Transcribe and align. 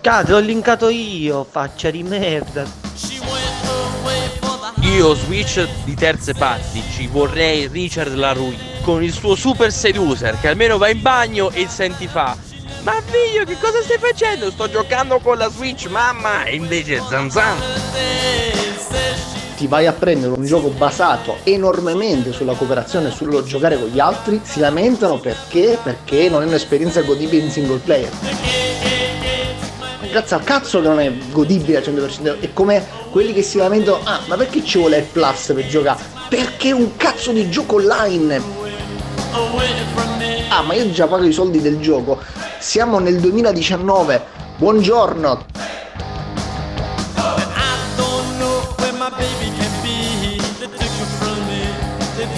Cazzo, 0.00 0.36
ho 0.36 0.38
linkato 0.38 0.88
io, 0.88 1.44
faccia 1.44 1.90
di 1.90 2.02
merda. 2.02 2.64
Io 4.80 5.14
Switch 5.14 5.68
di 5.84 5.94
terze 5.94 6.32
parti 6.32 6.82
ci 6.90 7.06
vorrei 7.06 7.66
Richard 7.66 8.14
LaRue 8.14 8.56
con 8.80 9.02
il 9.02 9.12
suo 9.12 9.34
super 9.34 9.70
seducer 9.70 10.40
che 10.40 10.48
almeno 10.48 10.78
va 10.78 10.88
in 10.88 11.02
bagno 11.02 11.50
e 11.50 11.68
senti 11.68 12.06
fa 12.06 12.34
Ma 12.82 12.94
figlio 13.04 13.44
che 13.44 13.56
cosa 13.60 13.82
stai 13.82 13.98
facendo? 13.98 14.50
Sto 14.50 14.70
giocando 14.70 15.18
con 15.18 15.36
la 15.36 15.50
Switch 15.50 15.86
mamma 15.86 16.44
e 16.44 16.56
invece 16.56 17.02
zan 17.08 17.30
zan 17.30 17.58
Ti 19.56 19.66
vai 19.66 19.86
a 19.86 19.92
prendere 19.92 20.32
un 20.32 20.44
gioco 20.46 20.68
basato 20.68 21.36
enormemente 21.44 22.32
sulla 22.32 22.54
cooperazione 22.54 23.08
e 23.08 23.12
sullo 23.12 23.44
giocare 23.44 23.78
con 23.78 23.88
gli 23.88 24.00
altri, 24.00 24.40
si 24.42 24.60
lamentano 24.60 25.18
perché? 25.18 25.78
Perché 25.82 26.30
non 26.30 26.42
è 26.42 26.46
un'esperienza 26.46 27.02
godibile 27.02 27.44
in 27.44 27.50
single 27.50 27.78
player. 27.78 28.10
Grazie 30.10 30.34
al 30.34 30.42
cazzo 30.42 30.80
che 30.80 30.88
non 30.88 30.98
è 30.98 31.12
godibile 31.30 31.78
al 31.78 31.84
100%, 31.84 32.40
è 32.40 32.52
come 32.52 32.84
quelli 33.12 33.32
che 33.32 33.42
si 33.42 33.58
lamentano, 33.58 34.00
ah 34.02 34.18
ma 34.26 34.36
perché 34.36 34.64
ci 34.64 34.78
vuole 34.78 34.98
il 34.98 35.04
plus 35.04 35.52
per 35.54 35.68
giocare? 35.68 36.02
Perché 36.28 36.70
è 36.70 36.72
un 36.72 36.96
cazzo 36.96 37.30
di 37.30 37.48
gioco 37.48 37.76
online! 37.76 38.42
Ah 40.48 40.62
ma 40.62 40.74
io 40.74 40.90
già 40.90 41.06
pago 41.06 41.24
i 41.24 41.32
soldi 41.32 41.60
del 41.60 41.78
gioco, 41.78 42.18
siamo 42.58 42.98
nel 42.98 43.20
2019, 43.20 44.24
buongiorno! 44.56 45.46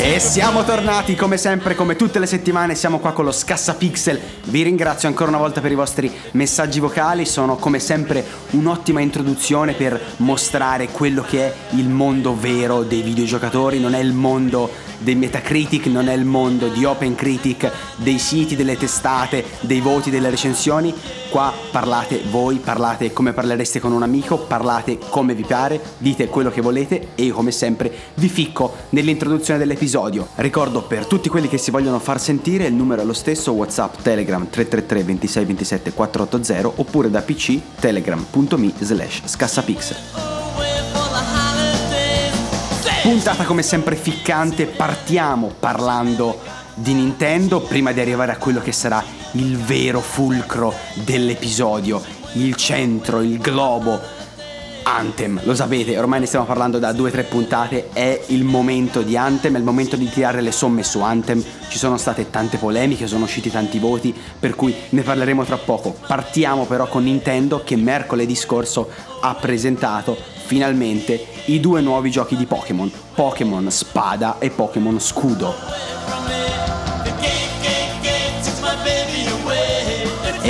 E 0.04 0.18
siamo 0.18 0.64
tornati 0.64 1.14
come 1.14 1.36
sempre, 1.36 1.76
come 1.76 1.94
tutte 1.94 2.18
le 2.18 2.26
settimane, 2.26 2.74
siamo 2.74 2.98
qua 2.98 3.12
con 3.12 3.24
lo 3.24 3.30
Scassapixel. 3.30 4.20
Vi 4.46 4.62
ringrazio 4.62 5.06
ancora 5.06 5.28
una 5.28 5.38
volta 5.38 5.60
per 5.60 5.70
i 5.70 5.76
vostri 5.76 6.10
messaggi 6.32 6.80
vocali, 6.80 7.24
sono 7.24 7.54
come 7.54 7.78
sempre 7.78 8.24
un'ottima 8.50 8.98
introduzione 8.98 9.74
per 9.74 10.00
mostrare 10.16 10.88
quello 10.88 11.22
che 11.22 11.46
è 11.46 11.54
il 11.76 11.88
mondo 11.88 12.36
vero 12.36 12.82
dei 12.82 13.02
videogiocatori, 13.02 13.78
non 13.78 13.94
è 13.94 14.00
il 14.00 14.12
mondo 14.12 14.68
dei 14.98 15.14
Metacritic, 15.14 15.86
non 15.86 16.08
è 16.08 16.14
il 16.14 16.24
mondo 16.24 16.66
di 16.66 16.84
OpenCritic, 16.84 17.70
dei 17.96 18.18
siti, 18.18 18.56
delle 18.56 18.76
testate, 18.76 19.44
dei 19.60 19.80
voti, 19.80 20.10
delle 20.10 20.30
recensioni. 20.30 20.92
Qua 21.28 21.52
parlate 21.70 22.20
voi, 22.28 22.56
parlate 22.56 23.12
come 23.12 23.32
parlereste 23.32 23.80
con 23.80 23.92
un 23.92 24.02
amico, 24.02 24.36
parlate 24.38 24.98
come 25.08 25.34
vi 25.34 25.44
pare, 25.44 25.80
dite 25.98 26.26
quello 26.26 26.50
che 26.50 26.60
volete 26.60 27.08
e 27.14 27.22
io 27.22 27.34
come 27.34 27.52
sempre 27.52 27.90
vi 28.14 28.28
ficco 28.28 28.74
nell'introduzione 28.90 29.58
dell'episodio. 29.58 29.91
Ricordo 30.36 30.82
per 30.82 31.06
tutti 31.06 31.28
quelli 31.28 31.48
che 31.48 31.58
si 31.58 31.70
vogliono 31.70 31.98
far 31.98 32.20
sentire 32.20 32.66
il 32.66 32.74
numero 32.74 33.02
è 33.02 33.04
lo 33.04 33.12
stesso, 33.12 33.52
WhatsApp, 33.52 34.00
Telegram 34.02 34.48
333 34.48 35.04
26 35.04 35.44
27 35.44 35.92
480 35.92 36.80
oppure 36.80 37.10
da 37.10 37.20
PC 37.20 37.60
telegram.me 37.78 38.72
slash 38.78 39.22
scassapixel. 39.24 39.96
Puntata 43.02 43.44
come 43.44 43.62
sempre 43.62 43.96
ficcante, 43.96 44.66
partiamo 44.66 45.52
parlando 45.58 46.38
di 46.74 46.94
Nintendo 46.94 47.60
prima 47.60 47.92
di 47.92 48.00
arrivare 48.00 48.32
a 48.32 48.36
quello 48.36 48.60
che 48.60 48.72
sarà 48.72 49.04
il 49.32 49.58
vero 49.58 50.00
fulcro 50.00 50.72
dell'episodio, 50.94 52.00
il 52.34 52.54
centro, 52.54 53.20
il 53.20 53.38
globo. 53.38 54.00
Anthem, 54.84 55.40
lo 55.44 55.54
sapete, 55.54 55.98
ormai 55.98 56.20
ne 56.20 56.26
stiamo 56.26 56.44
parlando 56.44 56.78
da 56.78 56.92
due 56.92 57.08
o 57.08 57.12
tre 57.12 57.22
puntate, 57.22 57.90
è 57.92 58.24
il 58.28 58.44
momento 58.44 59.02
di 59.02 59.16
Anthem, 59.16 59.54
è 59.54 59.58
il 59.58 59.64
momento 59.64 59.96
di 59.96 60.08
tirare 60.08 60.40
le 60.40 60.52
somme 60.52 60.82
su 60.82 61.00
Anthem, 61.00 61.42
ci 61.68 61.78
sono 61.78 61.96
state 61.96 62.30
tante 62.30 62.56
polemiche, 62.56 63.06
sono 63.06 63.24
usciti 63.24 63.50
tanti 63.50 63.78
voti, 63.78 64.14
per 64.38 64.54
cui 64.54 64.74
ne 64.90 65.02
parleremo 65.02 65.44
tra 65.44 65.56
poco. 65.56 65.96
Partiamo 66.06 66.66
però 66.66 66.86
con 66.86 67.04
Nintendo 67.04 67.62
che 67.64 67.76
mercoledì 67.76 68.34
scorso 68.34 68.90
ha 69.20 69.34
presentato 69.34 70.16
finalmente 70.44 71.26
i 71.46 71.60
due 71.60 71.80
nuovi 71.80 72.10
giochi 72.10 72.36
di 72.36 72.46
Pokémon, 72.46 72.90
Pokémon 73.14 73.70
Spada 73.70 74.36
e 74.38 74.50
Pokémon 74.50 75.00
Scudo. 75.00 76.41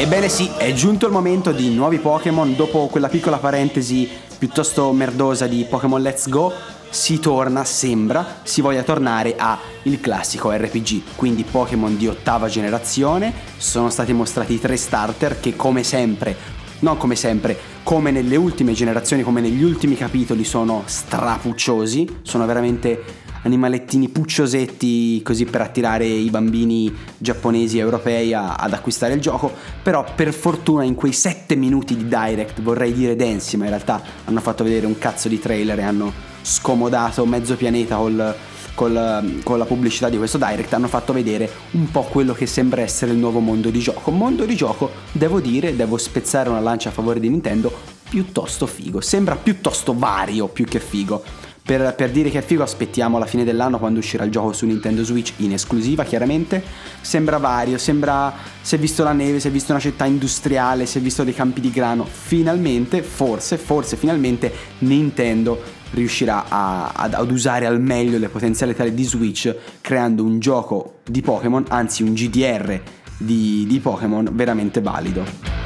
Ebbene 0.02 0.28
sì, 0.28 0.50
è 0.56 0.72
giunto 0.72 1.06
il 1.06 1.12
momento 1.12 1.52
di 1.52 1.72
nuovi 1.72 1.98
Pokémon, 1.98 2.56
dopo 2.56 2.88
quella 2.88 3.08
piccola 3.08 3.38
parentesi 3.38 4.10
piuttosto 4.36 4.90
merdosa 4.90 5.46
di 5.46 5.64
Pokémon 5.64 6.02
Let's 6.02 6.28
Go, 6.28 6.52
si 6.90 7.20
torna, 7.20 7.64
sembra, 7.64 8.40
si 8.42 8.60
voglia 8.62 8.82
tornare 8.82 9.36
a 9.38 9.56
il 9.84 10.00
classico 10.00 10.50
RPG, 10.50 11.14
quindi 11.14 11.44
Pokémon 11.44 11.96
di 11.96 12.08
ottava 12.08 12.48
generazione, 12.48 13.32
sono 13.58 13.90
stati 13.90 14.12
mostrati 14.12 14.58
tre 14.58 14.76
starter 14.76 15.38
che 15.38 15.54
come 15.54 15.84
sempre, 15.84 16.34
non 16.80 16.96
come 16.96 17.14
sempre, 17.14 17.56
come 17.84 18.10
nelle 18.10 18.34
ultime 18.34 18.72
generazioni, 18.72 19.22
come 19.22 19.40
negli 19.40 19.62
ultimi 19.62 19.94
capitoli 19.96 20.42
sono 20.42 20.82
strapucciosi, 20.84 22.22
sono 22.22 22.44
veramente 22.44 23.04
animalettini 23.42 24.08
pucciosetti 24.08 25.20
così 25.22 25.44
per 25.44 25.60
attirare 25.60 26.06
i 26.06 26.30
bambini 26.30 26.94
giapponesi 27.18 27.78
e 27.78 27.80
europei 27.80 28.32
a, 28.32 28.54
ad 28.54 28.72
acquistare 28.72 29.14
il 29.14 29.20
gioco, 29.20 29.52
però 29.82 30.04
per 30.14 30.32
fortuna 30.32 30.84
in 30.84 30.94
quei 30.94 31.12
7 31.12 31.54
minuti 31.56 31.96
di 31.96 32.06
direct, 32.06 32.60
vorrei 32.62 32.92
dire 32.92 33.16
densi, 33.16 33.56
ma 33.56 33.64
in 33.64 33.70
realtà 33.70 34.02
hanno 34.24 34.40
fatto 34.40 34.64
vedere 34.64 34.86
un 34.86 34.98
cazzo 34.98 35.28
di 35.28 35.38
trailer 35.38 35.78
e 35.78 35.82
hanno 35.82 36.12
scomodato 36.42 37.24
mezzo 37.24 37.56
pianeta 37.56 37.96
col, 37.96 38.34
col, 38.74 39.40
con 39.42 39.58
la 39.58 39.64
pubblicità 39.64 40.08
di 40.08 40.16
questo 40.16 40.38
direct 40.38 40.72
hanno 40.72 40.88
fatto 40.88 41.12
vedere 41.12 41.50
un 41.72 41.90
po' 41.90 42.02
quello 42.02 42.32
che 42.32 42.46
sembra 42.46 42.82
essere 42.82 43.12
il 43.12 43.18
nuovo 43.18 43.40
mondo 43.40 43.70
di 43.70 43.78
gioco. 43.78 44.10
Mondo 44.10 44.44
di 44.44 44.56
gioco, 44.56 44.90
devo 45.12 45.40
dire, 45.40 45.76
devo 45.76 45.96
spezzare 45.96 46.48
una 46.48 46.60
lancia 46.60 46.88
a 46.88 46.92
favore 46.92 47.20
di 47.20 47.28
Nintendo, 47.28 47.72
piuttosto 48.08 48.66
figo. 48.66 49.00
Sembra 49.00 49.36
piuttosto 49.36 49.94
vario 49.96 50.48
più 50.48 50.64
che 50.64 50.80
figo. 50.80 51.22
Per, 51.64 51.94
per, 51.94 52.10
dire 52.10 52.28
che 52.28 52.38
è 52.38 52.42
figo 52.42 52.64
aspettiamo 52.64 53.18
la 53.18 53.26
fine 53.26 53.44
dell'anno 53.44 53.78
quando 53.78 54.00
uscirà 54.00 54.24
il 54.24 54.32
gioco 54.32 54.52
su 54.52 54.66
Nintendo 54.66 55.04
Switch 55.04 55.34
in 55.36 55.52
esclusiva 55.52 56.02
chiaramente. 56.02 56.62
Sembra 57.00 57.38
vario 57.38 57.78
sembra 57.78 58.34
si 58.60 58.74
è 58.74 58.78
visto 58.78 59.04
la 59.04 59.12
neve 59.12 59.38
si 59.38 59.46
è 59.46 59.50
visto 59.50 59.70
una 59.70 59.80
città 59.80 60.04
industriale 60.04 60.86
si 60.86 60.98
è 60.98 61.00
visto 61.00 61.22
dei 61.22 61.34
campi 61.34 61.60
di 61.60 61.70
grano. 61.70 62.04
Finalmente 62.04 63.02
forse 63.02 63.58
forse 63.58 63.96
finalmente 63.96 64.52
Nintendo 64.78 65.80
riuscirà 65.92 66.46
a, 66.48 66.92
ad, 66.94 67.14
ad 67.14 67.30
usare 67.30 67.66
al 67.66 67.80
meglio 67.80 68.18
le 68.18 68.28
potenzialità 68.28 68.84
di 68.84 69.04
Switch 69.04 69.54
creando 69.80 70.24
un 70.24 70.40
gioco 70.40 71.00
di 71.04 71.20
Pokémon 71.20 71.64
anzi 71.68 72.02
un 72.02 72.14
GDR 72.14 72.80
di, 73.16 73.66
di 73.68 73.78
Pokémon 73.78 74.28
veramente 74.32 74.80
valido 74.80 75.61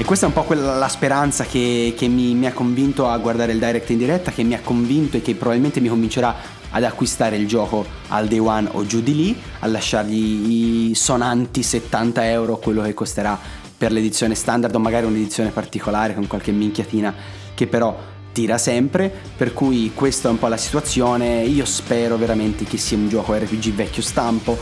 E 0.00 0.04
questa 0.06 0.24
è 0.24 0.28
un 0.28 0.34
po' 0.34 0.44
quella, 0.44 0.78
la 0.78 0.88
speranza 0.88 1.44
che, 1.44 1.92
che 1.94 2.08
mi, 2.08 2.34
mi, 2.34 2.46
ha 2.46 2.54
convinto 2.54 3.06
a 3.06 3.18
guardare 3.18 3.52
il 3.52 3.58
direct 3.58 3.90
in 3.90 3.98
diretta, 3.98 4.30
che 4.30 4.42
mi 4.42 4.54
ha 4.54 4.60
convinto 4.64 5.18
e 5.18 5.20
che 5.20 5.34
probabilmente 5.34 5.78
mi 5.78 5.88
convincerà 5.88 6.34
ad 6.70 6.84
acquistare 6.84 7.36
il 7.36 7.46
gioco 7.46 7.84
al 8.08 8.26
day 8.26 8.38
one 8.38 8.66
o 8.72 8.86
giù 8.86 9.02
di 9.02 9.14
lì, 9.14 9.36
a 9.58 9.66
lasciargli 9.66 10.88
i 10.88 10.94
sonanti 10.94 11.62
70 11.62 12.30
euro, 12.30 12.56
quello 12.56 12.80
che 12.80 12.94
costerà 12.94 13.38
per 13.76 13.92
l'edizione 13.92 14.34
standard 14.34 14.74
o 14.74 14.78
magari 14.78 15.04
un'edizione 15.04 15.50
particolare 15.50 16.14
con 16.14 16.26
qualche 16.26 16.50
minchiatina 16.50 17.14
che 17.52 17.66
però 17.66 17.94
tira 18.32 18.56
sempre, 18.56 19.12
per 19.36 19.52
cui 19.52 19.92
questa 19.94 20.28
è 20.28 20.30
un 20.30 20.38
po' 20.38 20.48
la 20.48 20.56
situazione, 20.56 21.42
io 21.42 21.66
spero 21.66 22.16
veramente 22.16 22.64
che 22.64 22.78
sia 22.78 22.96
un 22.96 23.10
gioco 23.10 23.34
RPG 23.34 23.74
vecchio 23.74 24.00
stampo, 24.00 24.56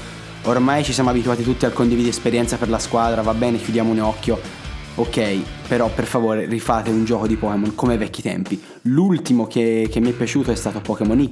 ormai 0.47 0.83
ci 0.83 0.93
siamo 0.93 1.11
abituati 1.11 1.45
tutti 1.45 1.65
al 1.65 1.73
condividi 1.73 2.09
esperienza 2.09 2.57
per 2.57 2.69
la 2.69 2.81
squadra, 2.81 3.23
va 3.23 3.35
bene, 3.35 3.59
chiudiamo 3.59 3.93
un 3.93 4.01
occhio, 4.01 4.58
ok, 4.99 5.43
però 5.69 5.89
per 5.89 6.07
favore 6.07 6.47
rifate 6.47 6.91
un 6.91 7.05
gioco 7.05 7.27
di 7.27 7.37
Pokémon 7.37 7.75
come 7.75 7.93
ai 7.93 7.99
vecchi 7.99 8.21
tempi. 8.21 8.61
L'ultimo 8.83 9.47
che, 9.47 9.89
che 9.91 10.01
mi 10.01 10.11
è 10.11 10.13
piaciuto 10.13 10.51
è 10.51 10.57
stato 10.57 10.81
Pokémon 10.81 11.21
Y, 11.21 11.31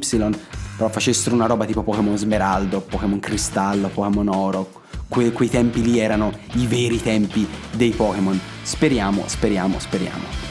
però 0.76 0.88
facessero 0.88 1.34
una 1.34 1.46
roba 1.46 1.64
tipo 1.64 1.82
Pokémon 1.82 2.16
Smeraldo, 2.16 2.80
Pokémon 2.80 3.18
Cristallo, 3.18 3.88
Pokémon 3.88 4.28
Oro. 4.28 4.84
Que, 5.08 5.32
quei 5.32 5.48
tempi 5.48 5.82
lì 5.82 5.98
erano 5.98 6.32
i 6.54 6.66
veri 6.66 7.00
tempi 7.00 7.46
dei 7.72 7.90
Pokémon. 7.90 8.38
Speriamo, 8.62 9.24
speriamo, 9.26 9.78
speriamo. 9.78 10.45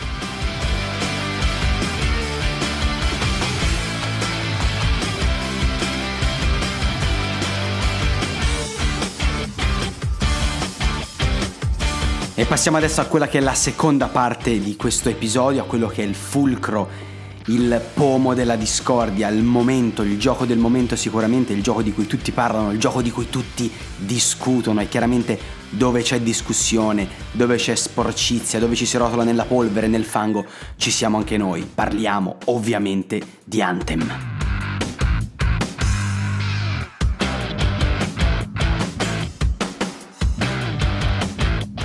E 12.37 12.45
passiamo 12.45 12.75
adesso 12.75 12.99
a 12.99 13.05
quella 13.05 13.29
che 13.29 13.37
è 13.37 13.41
la 13.41 13.53
seconda 13.53 14.07
parte 14.07 14.59
di 14.59 14.75
questo 14.75 15.07
episodio, 15.07 15.61
a 15.61 15.65
quello 15.65 15.87
che 15.87 16.03
è 16.03 16.05
il 16.05 16.15
fulcro 16.15 17.13
il 17.47 17.79
pomo 17.93 18.33
della 18.33 18.55
discordia, 18.55 19.27
il 19.27 19.43
momento, 19.43 20.01
il 20.01 20.17
gioco 20.17 20.45
del 20.45 20.57
momento 20.57 20.95
sicuramente, 20.95 21.53
il 21.53 21.61
gioco 21.61 21.81
di 21.81 21.93
cui 21.93 22.07
tutti 22.07 22.31
parlano, 22.31 22.71
il 22.71 22.79
gioco 22.79 23.01
di 23.01 23.11
cui 23.11 23.29
tutti 23.29 23.71
discutono 23.97 24.81
e 24.81 24.87
chiaramente 24.87 25.37
dove 25.69 26.01
c'è 26.01 26.21
discussione, 26.21 27.07
dove 27.31 27.57
c'è 27.57 27.75
sporcizia, 27.75 28.59
dove 28.59 28.75
ci 28.75 28.85
si 28.85 28.97
rotola 28.97 29.23
nella 29.23 29.45
polvere, 29.45 29.87
nel 29.87 30.05
fango, 30.05 30.45
ci 30.75 30.89
siamo 30.89 31.17
anche 31.17 31.37
noi. 31.37 31.69
Parliamo 31.71 32.37
ovviamente 32.45 33.21
di 33.43 33.61
Anthem. 33.61 34.34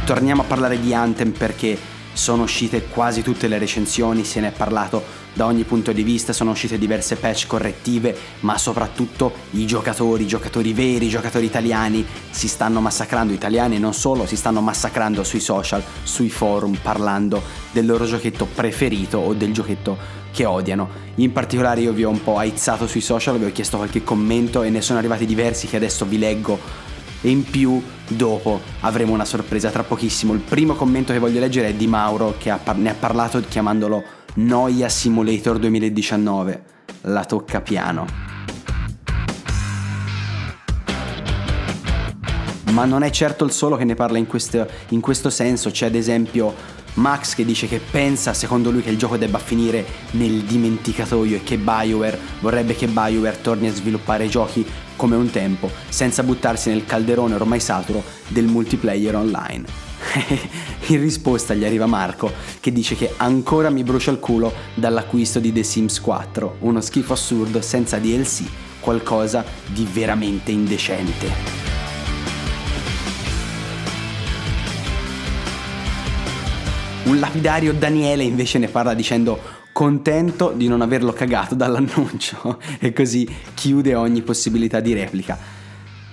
Torniamo 0.04 0.42
a 0.42 0.44
parlare 0.44 0.80
di 0.80 0.92
Anthem 0.92 1.30
perché 1.30 1.78
sono 2.12 2.42
uscite 2.42 2.86
quasi 2.86 3.22
tutte 3.22 3.46
le 3.48 3.58
recensioni, 3.58 4.24
se 4.24 4.40
ne 4.40 4.48
è 4.48 4.50
parlato 4.52 5.02
da 5.32 5.46
ogni 5.46 5.62
punto 5.62 5.92
di 5.92 6.02
vista, 6.02 6.32
sono 6.32 6.50
uscite 6.50 6.78
diverse 6.78 7.16
patch 7.16 7.46
correttive, 7.46 8.16
ma 8.40 8.58
soprattutto 8.58 9.32
i 9.52 9.64
giocatori, 9.64 10.24
i 10.24 10.26
giocatori 10.26 10.72
veri, 10.72 11.06
i 11.06 11.10
giocatori 11.10 11.46
italiani 11.46 12.04
si 12.30 12.48
stanno 12.48 12.80
massacrando, 12.80 13.32
italiani 13.32 13.78
non 13.78 13.94
solo, 13.94 14.26
si 14.26 14.36
stanno 14.36 14.60
massacrando 14.60 15.22
sui 15.22 15.40
social, 15.40 15.82
sui 16.02 16.30
forum, 16.30 16.76
parlando 16.82 17.40
del 17.70 17.86
loro 17.86 18.04
giochetto 18.04 18.46
preferito 18.52 19.18
o 19.18 19.32
del 19.34 19.52
giochetto 19.52 19.96
che 20.32 20.44
odiano. 20.44 21.08
In 21.16 21.32
particolare 21.32 21.80
io 21.80 21.92
vi 21.92 22.04
ho 22.04 22.10
un 22.10 22.22
po' 22.22 22.38
aizzato 22.38 22.86
sui 22.86 23.00
social, 23.00 23.38
vi 23.38 23.44
ho 23.44 23.52
chiesto 23.52 23.76
qualche 23.76 24.02
commento 24.02 24.62
e 24.62 24.70
ne 24.70 24.80
sono 24.80 24.98
arrivati 24.98 25.26
diversi 25.26 25.68
che 25.68 25.76
adesso 25.76 26.04
vi 26.04 26.18
leggo 26.18 26.88
e 27.20 27.30
in 27.30 27.44
più 27.44 27.82
dopo 28.08 28.60
avremo 28.80 29.12
una 29.12 29.24
sorpresa 29.24 29.70
tra 29.70 29.82
pochissimo. 29.82 30.32
Il 30.32 30.40
primo 30.40 30.74
commento 30.74 31.12
che 31.12 31.18
voglio 31.18 31.40
leggere 31.40 31.68
è 31.68 31.74
di 31.74 31.86
Mauro 31.86 32.34
che 32.38 32.54
ne 32.74 32.90
ha 32.90 32.94
parlato 32.94 33.40
chiamandolo 33.40 34.02
Noia 34.34 34.88
Simulator 34.88 35.58
2019. 35.58 36.62
La 37.02 37.24
tocca 37.24 37.60
piano. 37.60 38.28
Ma 42.72 42.84
non 42.84 43.02
è 43.02 43.10
certo 43.10 43.44
il 43.44 43.50
solo 43.50 43.76
che 43.76 43.84
ne 43.84 43.94
parla 43.94 44.18
in 44.18 44.26
questo, 44.26 44.66
in 44.90 45.00
questo 45.00 45.28
senso, 45.28 45.70
c'è 45.70 45.86
ad 45.86 45.94
esempio 45.96 46.54
Max 46.94 47.34
che 47.34 47.44
dice 47.44 47.68
che 47.68 47.80
pensa 47.80 48.34
secondo 48.34 48.70
lui 48.70 48.82
che 48.82 48.90
il 48.90 48.98
gioco 48.98 49.16
debba 49.16 49.38
finire 49.38 49.84
nel 50.12 50.42
dimenticatoio 50.42 51.36
e 51.36 51.42
che 51.42 51.56
BioWare 51.56 52.18
vorrebbe 52.40 52.74
che 52.74 52.88
BioWare 52.88 53.40
torni 53.40 53.68
a 53.68 53.72
sviluppare 53.72 54.28
giochi 54.28 54.66
come 54.96 55.16
un 55.16 55.30
tempo, 55.30 55.70
senza 55.88 56.22
buttarsi 56.22 56.68
nel 56.68 56.84
calderone 56.84 57.34
ormai 57.34 57.60
saturo 57.60 58.02
del 58.28 58.46
multiplayer 58.46 59.16
online. 59.16 59.64
In 60.88 61.00
risposta 61.00 61.54
gli 61.54 61.64
arriva 61.64 61.86
Marco 61.86 62.32
che 62.58 62.72
dice 62.72 62.96
che 62.96 63.14
ancora 63.16 63.70
mi 63.70 63.84
brucia 63.84 64.10
il 64.10 64.18
culo 64.18 64.52
dall'acquisto 64.74 65.38
di 65.38 65.52
The 65.52 65.62
Sims 65.62 66.00
4, 66.00 66.56
uno 66.60 66.80
schifo 66.80 67.12
assurdo 67.12 67.60
senza 67.60 67.98
DLC, 67.98 68.44
qualcosa 68.80 69.44
di 69.66 69.86
veramente 69.90 70.50
indecente. 70.50 71.69
Un 77.04 77.18
lapidario 77.18 77.72
Daniele 77.72 78.24
invece 78.24 78.58
ne 78.58 78.68
parla 78.68 78.94
dicendo 78.94 79.58
contento 79.72 80.52
di 80.54 80.68
non 80.68 80.82
averlo 80.82 81.12
cagato 81.12 81.54
dall'annuncio 81.54 82.60
e 82.78 82.92
così 82.92 83.28
chiude 83.54 83.94
ogni 83.94 84.22
possibilità 84.22 84.80
di 84.80 84.92
replica. 84.92 85.38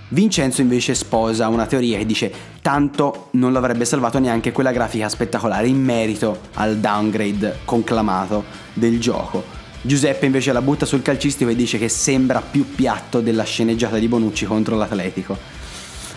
Vincenzo 0.09 0.61
invece 0.61 0.95
sposa 0.95 1.49
una 1.49 1.65
teoria 1.65 1.97
che 1.97 2.05
dice 2.05 2.31
tanto 2.61 3.27
non 3.31 3.51
l'avrebbe 3.51 3.83
salvato 3.83 4.19
neanche 4.19 4.53
quella 4.53 4.71
grafica 4.71 5.09
spettacolare 5.09 5.67
in 5.67 5.83
merito 5.83 6.39
al 6.53 6.77
downgrade 6.77 7.59
conclamato 7.65 8.45
del 8.73 8.99
gioco. 8.99 9.43
Giuseppe 9.81 10.25
invece 10.25 10.53
la 10.53 10.61
butta 10.61 10.85
sul 10.85 11.01
calcistico 11.01 11.49
e 11.49 11.55
dice 11.55 11.77
che 11.77 11.89
sembra 11.89 12.41
più 12.41 12.73
piatto 12.73 13.19
della 13.19 13.43
sceneggiata 13.43 13.97
di 13.97 14.07
Bonucci 14.07 14.45
contro 14.45 14.77
l'Atletico. 14.77 15.37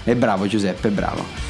E 0.04 0.14
bravo 0.14 0.46
Giuseppe, 0.46 0.88
bravo. 0.90 1.49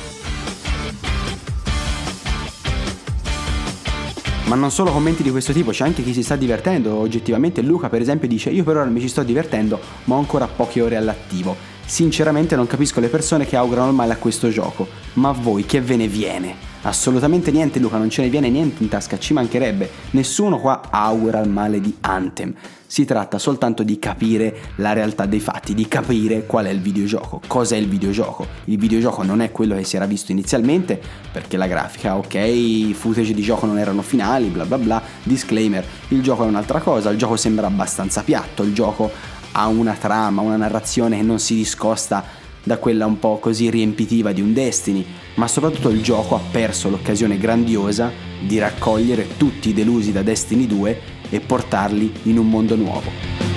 Ma 4.51 4.57
non 4.57 4.73
solo 4.73 4.91
commenti 4.91 5.23
di 5.23 5.31
questo 5.31 5.53
tipo, 5.53 5.71
c'è 5.71 5.85
anche 5.85 6.03
chi 6.03 6.13
si 6.13 6.25
sta 6.25 6.35
divertendo. 6.35 6.97
Oggettivamente 6.97 7.63
Luca 7.63 7.89
per 7.89 8.01
esempio 8.01 8.27
dice 8.27 8.51
io 8.51 8.65
per 8.65 8.79
ora 8.79 8.91
mi 8.91 9.01
ci 9.01 9.07
sto 9.07 9.23
divertendo, 9.23 9.79
ma 10.07 10.17
ho 10.17 10.19
ancora 10.19 10.49
poche 10.49 10.81
ore 10.81 10.97
all'attivo. 10.97 11.55
Sinceramente 11.87 12.57
non 12.57 12.67
capisco 12.67 12.99
le 12.99 13.07
persone 13.07 13.47
che 13.47 13.55
augurano 13.55 13.91
il 13.91 13.95
male 13.95 14.15
a 14.15 14.17
questo 14.17 14.49
gioco, 14.49 14.89
ma 15.15 15.29
a 15.29 15.35
voi 15.35 15.67
che 15.67 15.81
ve 15.81 15.95
ne 15.95 16.09
viene? 16.09 16.53
Assolutamente 16.83 17.53
niente 17.53 17.79
Luca, 17.79 17.97
non 17.97 18.11
ce 18.11 18.23
ne 18.23 18.29
viene 18.29 18.51
niente 18.51 18.83
in 18.83 18.89
tasca, 18.89 19.21
ci 19.21 19.33
mancherebbe. 19.35 19.89
Nessuno 20.11 20.59
qua 20.59 20.81
augura 20.91 21.39
il 21.39 21.49
male 21.49 21.81
di 21.81 21.95
Anthem. 22.01 22.53
Si 22.91 23.05
tratta 23.05 23.39
soltanto 23.39 23.85
di 23.85 24.01
capire 24.01 24.73
la 24.79 24.93
realtà 24.93 25.25
dei 25.25 25.39
fatti, 25.39 25.75
di 25.75 25.87
capire 25.87 26.45
qual 26.45 26.67
è 26.67 26.71
il 26.71 26.81
videogioco, 26.81 27.41
cosa 27.47 27.77
è 27.77 27.79
il 27.79 27.87
videogioco. 27.87 28.45
Il 28.65 28.79
videogioco 28.79 29.23
non 29.23 29.41
è 29.41 29.53
quello 29.53 29.77
che 29.77 29.85
si 29.85 29.95
era 29.95 30.07
visto 30.07 30.33
inizialmente, 30.33 31.01
perché 31.31 31.57
la 31.57 31.69
grafica, 31.69 32.17
ok, 32.17 32.35
i 32.35 32.93
footage 32.99 33.33
di 33.33 33.43
gioco 33.43 33.67
non 33.67 33.79
erano 33.79 34.03
finali, 34.03 34.49
bla 34.49 34.65
bla 34.65 34.77
bla, 34.77 35.01
disclaimer, 35.23 35.87
il 36.09 36.21
gioco 36.21 36.43
è 36.43 36.49
un'altra 36.49 36.81
cosa, 36.81 37.11
il 37.11 37.17
gioco 37.17 37.37
sembra 37.37 37.69
abbastanza 37.69 38.25
piatto, 38.25 38.65
il 38.65 38.75
gioco 38.75 39.09
ha 39.53 39.69
una 39.69 39.95
trama, 39.95 40.43
una 40.43 40.57
narrazione 40.57 41.19
che 41.19 41.23
non 41.23 41.39
si 41.39 41.55
discosta 41.55 42.25
da 42.65 42.79
quella 42.79 43.07
un 43.07 43.21
po' 43.21 43.39
così 43.39 43.71
riempitiva 43.71 44.33
di 44.33 44.41
un 44.41 44.53
Destiny, 44.53 45.07
ma 45.37 45.47
soprattutto 45.47 45.91
il 45.91 46.03
gioco 46.03 46.35
ha 46.35 46.41
perso 46.51 46.91
l'occasione 46.91 47.39
grandiosa 47.39 48.11
di 48.41 48.59
raccogliere 48.59 49.37
tutti 49.37 49.69
i 49.69 49.75
delusi 49.75 50.11
da 50.11 50.23
Destiny 50.23 50.67
2 50.67 51.19
e 51.31 51.41
portarli 51.41 52.13
in 52.25 52.39
un 52.39 52.49
mondo 52.49 52.77
nuovo. 52.77 53.50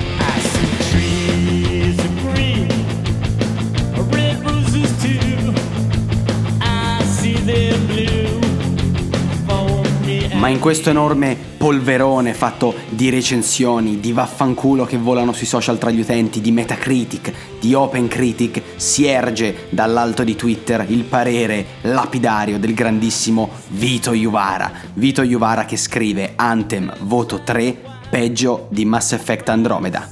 Ma 10.44 10.50
in 10.50 10.60
questo 10.60 10.90
enorme 10.90 11.38
polverone 11.56 12.34
fatto 12.34 12.76
di 12.90 13.10
recensioni, 13.10 14.02
di 14.02 14.12
vaffanculo 14.12 14.84
che 14.84 14.98
volano 14.98 15.32
sui 15.32 15.46
social 15.46 15.78
tra 15.78 15.90
gli 15.90 16.02
utenti, 16.02 16.42
di 16.42 16.52
Metacritic, 16.52 17.32
di 17.62 17.74
OpenCritic, 17.74 18.62
si 18.76 19.06
erge 19.06 19.68
dall'alto 19.70 20.26
di 20.26 20.36
Twitter 20.36 20.86
il 20.90 21.06
parere 21.06 21.66
lapidario 21.84 22.60
del 22.60 22.74
grandissimo 22.74 23.52
Vito 23.70 24.12
Juvara. 24.12 24.70
Vito 24.96 25.22
Juvara 25.22 25.64
che 25.64 25.78
scrive 25.78 26.34
Anthem 26.36 26.94
voto 27.04 27.40
3 27.42 27.78
peggio 28.10 28.68
di 28.70 28.84
Mass 28.84 29.14
Effect 29.14 29.48
Andromeda. 29.48 30.12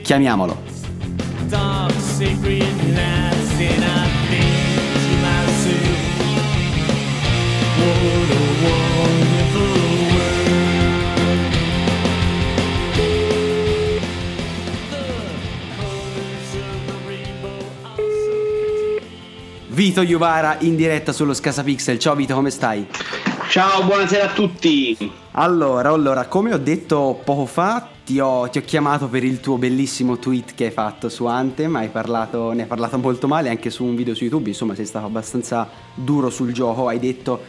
Chiamiamolo. 0.00 0.75
Vito 19.86 20.02
Juvara 20.02 20.56
in 20.62 20.74
diretta 20.74 21.12
sullo 21.12 21.32
Scasapixel. 21.32 22.00
Ciao 22.00 22.16
Vito, 22.16 22.34
come 22.34 22.50
stai? 22.50 22.84
Ciao, 23.48 23.84
buonasera 23.84 24.24
a 24.24 24.32
tutti. 24.32 25.12
Allora, 25.30 25.90
allora, 25.90 26.26
come 26.26 26.52
ho 26.52 26.58
detto 26.58 27.20
poco 27.22 27.46
fa, 27.46 27.90
ti 28.04 28.18
ho, 28.18 28.48
ti 28.48 28.58
ho, 28.58 28.62
chiamato 28.62 29.06
per 29.06 29.22
il 29.22 29.38
tuo 29.38 29.58
bellissimo 29.58 30.18
tweet 30.18 30.56
che 30.56 30.64
hai 30.64 30.70
fatto 30.72 31.08
su 31.08 31.26
Anthem, 31.26 31.76
hai 31.76 31.88
parlato, 31.88 32.50
ne 32.50 32.62
hai 32.62 32.66
parlato 32.66 32.98
molto 32.98 33.28
male 33.28 33.48
anche 33.48 33.70
su 33.70 33.84
un 33.84 33.94
video 33.94 34.16
su 34.16 34.24
YouTube, 34.24 34.48
insomma 34.48 34.74
sei 34.74 34.86
stato 34.86 35.06
abbastanza 35.06 35.68
duro 35.94 36.30
sul 36.30 36.52
gioco, 36.52 36.88
hai 36.88 36.98
detto 36.98 37.40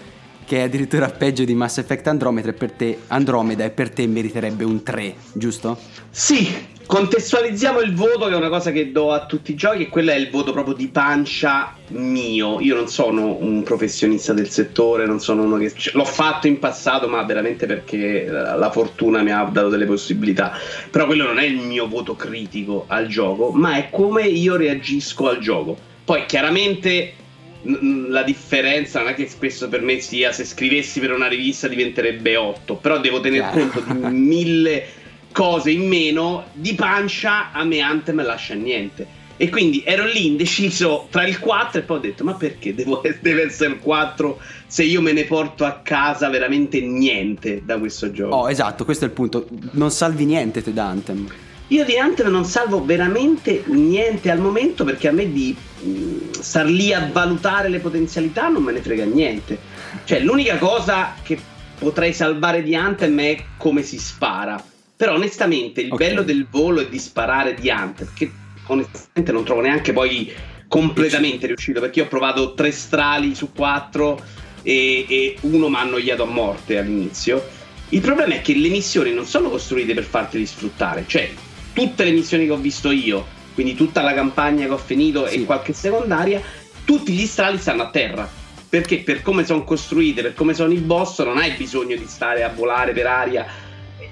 che 0.46 0.60
è 0.60 0.62
addirittura 0.62 1.10
peggio 1.10 1.44
di 1.44 1.56
Mass 1.56 1.80
Effect 1.80 2.06
Andromeda 2.06 2.50
e 2.50 2.54
per 2.54 2.72
te, 2.72 3.00
Andromeda 3.08 3.64
e 3.64 3.72
per 3.72 3.90
te 3.90 4.06
meriterebbe 4.06 4.64
un 4.64 4.84
3, 4.84 5.16
giusto? 5.34 5.76
Sì, 6.12 6.56
Contestualizziamo 6.88 7.82
il 7.82 7.94
voto, 7.94 8.28
che 8.28 8.34
è 8.34 8.38
una 8.38 8.48
cosa 8.48 8.72
che 8.72 8.94
do 8.94 9.12
a 9.12 9.26
tutti 9.26 9.52
i 9.52 9.56
giochi, 9.56 9.84
e 9.84 9.90
quello 9.90 10.12
è 10.12 10.16
il 10.16 10.30
voto 10.30 10.54
proprio 10.54 10.74
di 10.74 10.88
pancia 10.88 11.76
mio. 11.90 12.62
Io 12.62 12.76
non 12.76 12.88
sono 12.88 13.36
un 13.42 13.62
professionista 13.64 14.32
del 14.32 14.50
settore, 14.50 15.06
non 15.06 15.20
sono 15.20 15.44
uno 15.44 15.58
che. 15.58 15.74
L'ho 15.92 16.06
fatto 16.06 16.48
in 16.48 16.60
passato, 16.60 17.10
ma 17.10 17.22
veramente 17.24 17.66
perché 17.66 18.26
la 18.30 18.72
fortuna 18.72 19.22
mi 19.22 19.32
ha 19.32 19.44
dato 19.52 19.68
delle 19.68 19.86
possibilità. 19.86 20.58
Però 20.90 21.06
quello 21.06 21.26
non 21.26 21.40
è 21.40 21.44
il 21.44 21.58
mio 21.58 21.90
voto 21.90 22.16
critico 22.16 22.86
al 22.88 23.08
gioco, 23.08 23.52
ma 23.52 23.76
è 23.76 23.90
come 23.92 24.24
io 24.24 24.56
reagisco 24.56 25.28
al 25.28 25.40
gioco. 25.40 25.78
Poi 26.06 26.26
chiaramente 26.26 27.16
la 27.64 28.24
differenza 28.24 29.00
non 29.00 29.10
è 29.10 29.14
che 29.14 29.28
spesso 29.28 29.68
per 29.68 29.82
me 29.82 30.00
sia 30.00 30.32
se 30.32 30.46
scrivessi 30.46 31.02
per 31.02 31.12
una 31.12 31.28
rivista 31.28 31.68
diventerebbe 31.68 32.38
8, 32.38 32.76
però 32.76 32.98
devo 33.00 33.20
tener 33.20 33.50
conto 33.52 33.82
di 33.82 34.08
mille 34.10 34.86
cose 35.32 35.72
in 35.72 35.88
meno, 35.88 36.46
di 36.54 36.74
pancia 36.74 37.52
a 37.52 37.64
me 37.64 37.80
Anthem 37.80 38.24
lascia 38.24 38.54
niente. 38.54 39.16
E 39.40 39.50
quindi 39.50 39.84
ero 39.86 40.06
lì 40.06 40.26
indeciso 40.26 41.08
tra 41.12 41.26
il 41.28 41.38
4 41.38 41.82
e 41.82 41.84
poi 41.84 41.98
ho 41.98 42.00
detto: 42.00 42.24
Ma 42.24 42.34
perché 42.34 42.74
devo, 42.74 43.02
deve 43.22 43.44
essere 43.44 43.74
il 43.74 43.80
4 43.80 44.40
se 44.66 44.84
io 44.84 45.00
me 45.00 45.14
ne 45.14 45.26
porto 45.26 45.64
a 45.64 45.80
casa 45.84 46.28
veramente 46.30 46.82
niente 46.82 47.62
da 47.64 47.78
questo 47.78 48.12
gioco? 48.12 48.36
Oh, 48.36 48.50
esatto, 48.50 48.84
questo 48.84 49.06
è 49.06 49.08
il 49.08 49.14
punto. 49.14 49.48
Non 49.72 49.92
salvi 49.92 50.26
niente 50.26 50.64
te 50.64 50.74
da 50.74 50.88
Anthem. 50.88 51.28
Io 51.68 51.84
di 51.84 51.98
Anthem 51.98 52.30
non 52.30 52.46
salvo 52.46 52.84
veramente 52.84 53.64
niente 53.68 54.32
al 54.32 54.40
momento 54.40 54.84
perché 54.86 55.10
a 55.10 55.12
me 55.12 55.32
di 55.32 55.56
mh, 55.82 56.40
star 56.40 56.66
lì 56.66 56.94
a 56.94 57.10
valutare 57.12 57.68
le 57.68 57.80
potenzialità 57.80 58.48
non 58.48 58.64
me 58.64 58.72
ne 58.72 58.82
frega 58.82 59.04
niente. 59.04 59.60
Cioè, 60.06 60.22
l'unica 60.22 60.58
cosa 60.58 61.14
che 61.22 61.38
potrei 61.78 62.14
salvare 62.14 62.64
di 62.64 62.74
Anthem 62.74 63.20
è 63.20 63.44
come 63.58 63.84
si 63.84 64.00
spara. 64.00 64.64
Però 64.98 65.14
onestamente 65.14 65.82
il 65.82 65.92
Ok. 65.92 65.98
bello 66.00 66.24
del 66.24 66.48
volo 66.50 66.82
è 66.82 66.88
di 66.88 66.98
sparare 66.98 67.54
di 67.54 67.70
Anthem, 67.70 68.10
che 68.16 68.32
onestamente 68.66 69.32
non 69.32 69.44
trovo 69.46 69.62
neanche 69.62 69.94
poi 69.94 70.34
completamente 70.68 71.46
riuscito 71.48 71.80
perché 71.80 72.00
io 72.00 72.06
ho 72.06 72.10
provato 72.10 72.54
tre 72.56 72.72
strali 72.72 73.36
su 73.36 73.54
quattro 73.54 74.20
e, 74.64 75.06
e 75.08 75.38
uno 75.42 75.70
mi 75.70 75.76
ha 75.76 75.82
annoiato 75.82 76.24
a 76.24 76.26
morte 76.26 76.78
all'inizio. 76.80 77.42
Il 77.90 78.02
problema 78.02 78.34
è 78.34 78.42
che 78.42 78.54
le 78.56 78.70
missioni 78.70 79.14
non 79.14 79.26
sono 79.26 79.50
costruite 79.50 79.94
per 79.94 80.04
farteli 80.04 80.46
sfruttare, 80.46 81.06
cioè 81.08 81.32
tutte 81.74 82.04
le 82.04 82.12
missioni 82.12 82.46
che 82.46 82.52
ho 82.52 82.58
visto 82.58 82.90
io, 82.92 83.26
quindi 83.54 83.76
tutta 83.76 84.02
la 84.02 84.14
campagna 84.14 84.66
che 84.66 84.74
ho 84.74 84.78
finito 84.78 85.28
Sì. 85.28 85.42
e 85.42 85.46
qualche 85.46 85.74
secondaria, 85.74 86.42
tutti 86.84 87.14
gli 87.14 87.26
strali 87.28 87.60
stanno 87.60 87.84
a 87.84 87.90
terra. 87.92 88.30
Perché 88.70 88.98
per 88.98 89.22
come 89.22 89.46
sono 89.46 89.64
costruite, 89.64 90.22
per 90.22 90.34
come 90.34 90.54
sono 90.54 90.74
i 90.74 90.80
boss, 90.80 91.24
non 91.24 91.38
hai 91.38 91.52
bisogno 91.52 91.96
di 91.96 92.06
stare 92.06 92.44
a 92.44 92.50
volare 92.50 92.92
per 92.92 93.08
aria. 93.08 93.46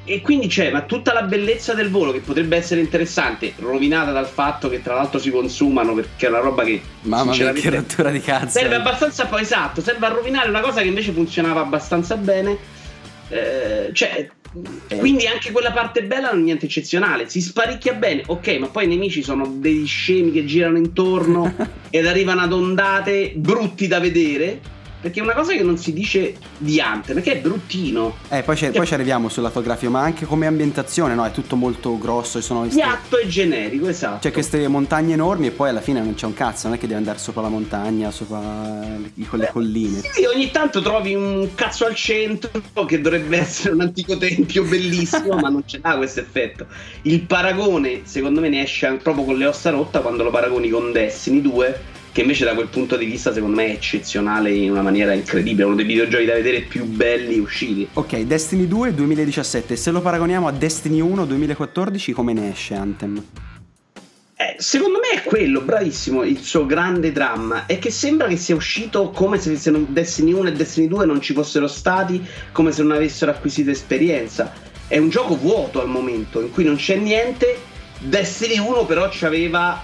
E- 0.05 0.21
quindi 0.21 0.47
c'è, 0.47 0.71
ma 0.71 0.83
tutta 0.83 1.13
la 1.13 1.23
bellezza 1.23 1.73
del 1.73 1.89
volo 1.89 2.11
che 2.11 2.19
potrebbe 2.19 2.55
essere 2.55 2.79
interessante, 2.79 3.53
rovinata 3.57 4.11
dal 4.11 4.27
fatto 4.27 4.69
che 4.69 4.81
tra 4.81 4.93
l'altro 4.95 5.19
si 5.19 5.31
consumano 5.31 5.93
perché 5.95 6.27
è 6.27 6.29
una 6.29 6.39
roba 6.39 6.63
che 6.63 6.79
Mamma 7.01 7.31
mia, 7.35 7.51
che 7.53 7.69
rottura 7.71 8.11
di 8.11 8.21
cazzo. 8.21 8.59
serve 8.59 8.75
abbastanza 8.75 9.25
poi 9.25 9.41
esatto, 9.41 9.81
serve 9.81 10.05
a 10.05 10.09
rovinare 10.09 10.47
una 10.49 10.61
cosa 10.61 10.81
che 10.81 10.87
invece 10.87 11.11
funzionava 11.11 11.61
abbastanza 11.61 12.15
bene. 12.17 12.57
Eh, 13.29 13.89
cioè, 13.93 14.29
Eh. 14.87 14.95
quindi 14.97 15.25
anche 15.25 15.51
quella 15.51 15.71
parte 15.71 16.03
bella 16.03 16.29
non 16.31 16.41
è 16.41 16.43
niente 16.43 16.65
eccezionale. 16.67 17.27
Si 17.27 17.41
sparicchia 17.41 17.93
bene, 17.93 18.21
ok, 18.27 18.57
ma 18.59 18.67
poi 18.67 18.85
i 18.85 18.87
nemici 18.87 19.23
sono 19.23 19.47
dei 19.57 19.85
scemi 19.85 20.31
che 20.31 20.45
girano 20.45 20.77
intorno 20.77 21.51
ed 21.89 22.05
arrivano 22.05 22.41
ad 22.41 22.53
ondate 22.53 23.33
brutti 23.35 23.87
da 23.87 23.99
vedere. 23.99 24.59
Perché 25.05 25.19
è 25.19 25.23
una 25.23 25.35
cosa 25.35 25.53
che 25.53 25.61
non 25.61 25.77
si 25.77 25.93
dice 25.93 26.33
di 26.57 26.81
Ante, 26.81 27.13
perché 27.13 27.33
è 27.33 27.37
bruttino. 27.37 28.15
Eh, 28.29 28.41
poi, 28.41 28.55
ci- 28.55 28.71
poi 28.71 28.87
ci 28.87 28.95
arriviamo 28.95 29.29
sulla 29.29 29.51
fotografia, 29.51 29.87
ma 29.87 30.01
anche 30.01 30.25
come 30.25 30.47
ambientazione, 30.47 31.13
no? 31.13 31.23
È 31.23 31.29
tutto 31.29 31.55
molto 31.55 31.95
grosso. 31.99 32.41
Sono 32.41 32.61
queste, 32.61 32.81
Piatto 32.81 33.19
e 33.19 33.27
generico, 33.27 33.87
esatto. 33.87 34.17
c'è 34.21 34.31
queste 34.31 34.67
montagne 34.67 35.13
enormi 35.13 35.45
e 35.45 35.51
poi 35.51 35.69
alla 35.69 35.81
fine 35.81 36.01
non 36.01 36.15
c'è 36.15 36.25
un 36.25 36.33
cazzo, 36.33 36.65
non 36.65 36.77
è 36.77 36.79
che 36.79 36.87
devi 36.87 36.97
andare 36.97 37.19
sopra 37.19 37.43
la 37.43 37.49
montagna, 37.49 38.09
sopra 38.09 38.97
le, 38.97 39.27
con 39.27 39.37
le 39.37 39.49
colline. 39.51 40.01
Sì, 40.11 40.25
ogni 40.25 40.49
tanto 40.49 40.81
trovi 40.81 41.13
un 41.13 41.49
cazzo 41.53 41.85
al 41.85 41.93
centro 41.93 42.49
che 42.87 42.99
dovrebbe 42.99 43.37
essere 43.37 43.75
un 43.75 43.81
antico 43.81 44.17
tempio 44.17 44.63
bellissimo, 44.63 45.35
ma 45.37 45.49
non 45.49 45.61
ce 45.67 45.81
l'ha 45.83 45.97
questo 45.97 46.21
effetto. 46.21 46.65
Il 47.03 47.21
paragone, 47.21 48.01
secondo 48.05 48.41
me, 48.41 48.49
ne 48.49 48.63
esce 48.63 48.91
proprio 49.03 49.23
con 49.23 49.37
le 49.37 49.45
ossa 49.45 49.69
rotta 49.69 49.99
quando 49.99 50.23
lo 50.23 50.31
paragoni 50.31 50.67
con 50.69 50.91
Destiny 50.91 51.41
2, 51.41 51.93
che 52.15 52.21
invece 52.21 52.45
da 52.45 52.53
quel 52.53 52.69
punto 52.69 52.95
di 52.95 53.03
vista, 53.03 53.33
secondo 53.33 53.57
me, 53.57 53.65
è 53.65 53.71
eccezionale 53.71 54.49
in 54.49 54.71
una 54.71 54.81
maniera 54.81 55.11
incredibile. 55.11 55.65
Uno 55.65 55.75
dei 55.75 55.83
videogiochi 55.83 56.23
da 56.23 56.35
vedere 56.35 56.61
più 56.61 56.85
belli 56.85 57.39
usciti. 57.39 57.85
Ok, 57.91 58.19
Destiny 58.19 58.69
2 58.69 58.93
2017, 58.93 59.75
se 59.75 59.91
lo 59.91 59.99
paragoniamo 59.99 60.47
a 60.47 60.53
Destiny 60.53 61.01
1 61.01 61.25
2014, 61.25 62.13
come 62.13 62.31
ne 62.31 62.51
esce 62.51 62.73
Anthem? 62.73 63.21
Eh, 64.37 64.55
secondo 64.59 64.99
me 64.99 65.21
è 65.21 65.23
quello, 65.25 65.59
bravissimo, 65.59 66.23
il 66.23 66.39
suo 66.39 66.65
grande 66.65 67.11
dramma. 67.11 67.65
È 67.65 67.79
che 67.79 67.91
sembra 67.91 68.27
che 68.27 68.37
sia 68.37 68.55
uscito 68.55 69.09
come 69.09 69.37
se, 69.37 69.57
se 69.57 69.69
non- 69.69 69.87
Destiny 69.89 70.31
1 70.31 70.47
e 70.47 70.51
Destiny 70.53 70.87
2 70.87 71.05
non 71.05 71.19
ci 71.19 71.33
fossero 71.33 71.67
stati, 71.67 72.25
come 72.53 72.71
se 72.71 72.81
non 72.81 72.93
avessero 72.93 73.31
acquisito 73.31 73.71
esperienza. 73.71 74.53
È 74.87 74.97
un 74.97 75.09
gioco 75.09 75.35
vuoto 75.35 75.81
al 75.81 75.89
momento, 75.89 76.39
in 76.39 76.49
cui 76.49 76.63
non 76.63 76.77
c'è 76.77 76.95
niente. 76.95 77.59
Destiny 77.99 78.57
1 78.57 78.85
però 78.85 79.09
c'aveva... 79.11 79.83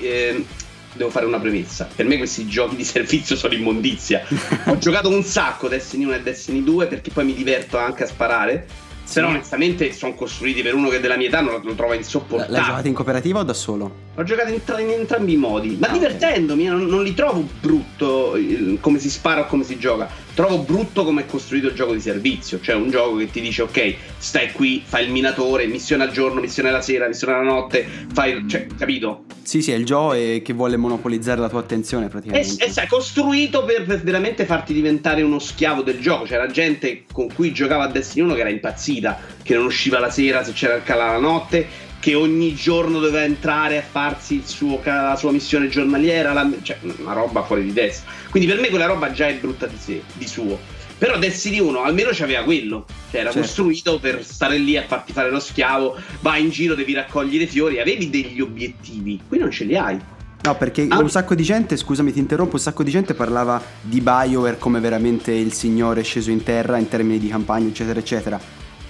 ehm, 0.00 0.44
devo 0.92 1.10
fare 1.10 1.26
una 1.26 1.38
premessa. 1.38 1.88
Per 1.94 2.06
me 2.06 2.16
questi 2.16 2.46
giochi 2.46 2.76
di 2.76 2.84
servizio 2.84 3.36
sono 3.36 3.54
immondizia. 3.54 4.22
Ho 4.66 4.76
giocato 4.78 5.08
un 5.08 5.22
sacco 5.22 5.68
Destiny 5.68 6.04
1 6.04 6.14
e 6.14 6.22
Destiny 6.22 6.62
2 6.62 6.86
perché 6.86 7.10
poi 7.10 7.24
mi 7.24 7.34
diverto 7.34 7.78
anche 7.78 8.04
a 8.04 8.06
sparare. 8.06 8.66
Però 9.12 9.26
onestamente 9.26 9.92
sono 9.92 10.14
costruiti 10.14 10.62
per 10.62 10.74
uno 10.74 10.88
che 10.88 11.00
della 11.00 11.16
mia 11.16 11.26
età 11.26 11.40
non 11.40 11.60
lo, 11.60 11.74
trova 11.74 11.96
insopportabile. 11.96 12.56
L'hai 12.56 12.64
giocato 12.64 12.86
in 12.86 12.94
cooperativa 12.94 13.40
o 13.40 13.42
da 13.42 13.54
solo? 13.54 13.92
Ho 14.20 14.24
giocato 14.24 14.52
in, 14.52 14.62
tra- 14.62 14.78
in 14.78 14.90
entrambi 14.90 15.32
i 15.32 15.36
modi, 15.36 15.78
ma 15.80 15.88
Ah, 15.88 15.92
divertendomi, 15.92 16.66
eh, 16.66 16.68
non, 16.68 16.84
non 16.84 17.02
li 17.02 17.14
trovo 17.14 17.48
brutto 17.58 18.38
come 18.80 18.98
si 18.98 19.08
spara 19.08 19.40
o 19.40 19.46
come 19.46 19.64
si 19.64 19.78
gioca. 19.78 20.10
Trovo 20.34 20.58
brutto 20.58 21.04
come 21.04 21.22
è 21.22 21.26
costruito 21.26 21.68
il 21.68 21.74
gioco 21.74 21.94
di 21.94 22.00
servizio, 22.00 22.60
cioè 22.60 22.74
un 22.74 22.90
gioco 22.90 23.16
che 23.16 23.30
ti 23.30 23.40
dice 23.40 23.62
ok, 23.62 23.94
stai 24.18 24.52
qui, 24.52 24.82
fai 24.84 25.06
il 25.06 25.10
minatore, 25.10 25.66
missione 25.66 26.04
al 26.04 26.10
giorno, 26.10 26.40
missione 26.40 26.68
alla 26.68 26.82
sera, 26.82 27.08
missione 27.08 27.32
alla 27.32 27.44
notte, 27.44 27.86
fai, 28.12 28.44
cioè, 28.46 28.66
capito? 28.78 29.24
Sì, 29.42 29.62
sì, 29.62 29.72
è 29.72 29.74
il 29.74 29.86
gioco 29.86 30.12
che 30.12 30.52
vuole 30.54 30.76
monopolizzare 30.76 31.40
la 31.40 31.48
tua 31.48 31.60
attenzione 31.60 32.08
praticamente. 32.08 32.62
e 32.62 32.70
sai, 32.70 32.86
costruito 32.86 33.64
per, 33.64 33.84
per 33.84 34.02
veramente 34.02 34.44
farti 34.44 34.74
diventare 34.74 35.22
uno 35.22 35.38
schiavo 35.38 35.80
del 35.80 35.98
gioco. 35.98 36.24
C'era 36.24 36.46
gente 36.46 37.04
con 37.10 37.32
cui 37.32 37.52
giocava 37.52 37.84
a 37.84 37.88
Destiny 37.88 38.26
1 38.26 38.34
che 38.34 38.40
era 38.40 38.50
impazzita, 38.50 39.18
che 39.42 39.54
non 39.54 39.64
usciva 39.64 39.98
la 39.98 40.10
sera 40.10 40.44
se 40.44 40.52
c'era 40.52 40.74
il 40.74 40.82
cala 40.82 41.12
la 41.12 41.18
notte, 41.18 41.88
che 42.00 42.14
ogni 42.14 42.54
giorno 42.54 42.98
doveva 42.98 43.22
entrare 43.24 43.78
a 43.78 43.82
farsi 43.82 44.34
il 44.36 44.46
suo 44.46 44.80
la 44.84 45.16
sua 45.16 45.30
missione 45.32 45.68
giornaliera, 45.68 46.32
la- 46.32 46.50
cioè 46.62 46.78
una 46.98 47.12
roba 47.12 47.42
fuori 47.44 47.62
di 47.62 47.72
testa. 47.72 48.10
Quindi 48.30 48.48
per 48.48 48.58
me 48.60 48.68
quella 48.70 48.86
roba 48.86 49.12
già 49.12 49.28
è 49.28 49.34
brutta 49.34 49.66
di 49.66 49.76
sé, 49.78 50.02
di 50.14 50.26
suo. 50.26 50.58
Però 50.96 51.18
Destiny 51.18 51.60
1 51.60 51.82
almeno 51.82 52.10
c'aveva 52.12 52.42
quello, 52.42 52.84
cioè 53.10 53.20
era 53.20 53.30
Certo. 53.30 53.46
costruito 53.46 53.98
per 53.98 54.22
stare 54.24 54.58
lì 54.58 54.76
a 54.76 54.84
farti 54.86 55.12
fare 55.12 55.30
lo 55.30 55.40
schiavo, 55.40 55.96
vai 56.20 56.42
in 56.42 56.50
giro, 56.50 56.74
devi 56.74 56.92
raccogliere 56.92 57.46
fiori, 57.46 57.80
avevi 57.80 58.10
degli 58.10 58.40
obiettivi, 58.40 59.18
qui 59.26 59.38
non 59.38 59.50
ce 59.50 59.64
li 59.64 59.76
hai. 59.76 59.98
No, 60.42 60.56
perché 60.56 60.86
Ah. 60.88 60.98
un 60.98 61.08
sacco 61.10 61.34
di 61.34 61.42
gente, 61.42 61.76
scusami 61.76 62.12
ti 62.12 62.18
interrompo, 62.18 62.56
un 62.56 62.60
sacco 62.62 62.82
di 62.82 62.90
gente 62.90 63.12
parlava 63.14 63.62
di 63.80 64.00
BioWare 64.00 64.58
come 64.58 64.80
veramente 64.80 65.32
il 65.32 65.52
signore 65.52 66.02
sceso 66.02 66.30
in 66.30 66.42
terra 66.42 66.76
in 66.78 66.88
termini 66.88 67.18
di 67.18 67.28
campagna, 67.28 67.68
eccetera, 67.68 67.98
eccetera. 67.98 68.40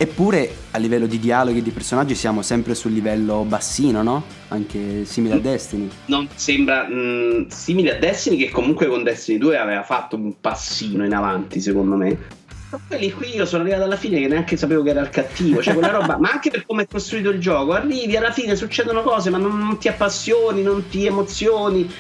Eppure 0.02 0.50
a 0.71 0.78
livello 0.78 1.04
di 1.07 1.19
dialoghi 1.19 1.59
e 1.59 1.62
di 1.62 1.73
personaggi 1.73 2.14
siamo 2.14 2.40
sempre 2.40 2.75
sul 2.75 2.90
livello 2.90 3.45
bassino, 3.47 4.02
no? 4.02 4.25
Anche 4.49 5.04
simile 5.04 5.35
a 5.35 5.37
Mm. 5.37 5.40
Destiny. 5.40 5.88
non 6.07 6.26
sembra 6.35 6.88
mh, 6.88 7.49
simile 7.49 7.97
a 7.97 7.99
Destiny 7.99 8.38
che 8.38 8.49
comunque 8.49 8.87
con 8.87 9.02
Destiny 9.02 9.37
2 9.37 9.59
aveva 9.59 9.83
fatto 9.83 10.16
un 10.16 10.40
passino 10.40 11.04
in 11.04 11.12
avanti 11.12 11.61
secondo 11.61 11.97
me 11.97 12.16
Ma 12.71 12.80
quelli 12.88 13.12
qui 13.12 13.35
io 13.35 13.45
sono 13.45 13.62
arrivato 13.62 13.83
alla 13.83 13.97
fine 13.97 14.19
che 14.21 14.26
neanche 14.28 14.57
sapevo 14.57 14.83
che 14.83 14.88
era 14.90 15.02
il 15.02 15.11
cattivo 15.11 15.61
cioè 15.61 15.75
quella 15.75 15.90
roba 15.90 16.16
ma 16.19 16.30
anche 16.30 16.50
per 16.50 16.64
come 16.64 16.85
è 16.85 16.87
costruito 16.87 17.28
il 17.28 17.38
gioco 17.38 17.73
arrivi 17.73 18.16
alla 18.16 18.30
fine 18.33 18.57
succedono 18.57 19.02
cose 19.02 19.28
ma 19.28 19.37
non, 19.37 19.59
non 19.59 19.76
ti 19.78 19.88
appassioni 19.88 20.62
non 20.62 20.88
ti 20.88 21.04
emozioni 21.04 21.90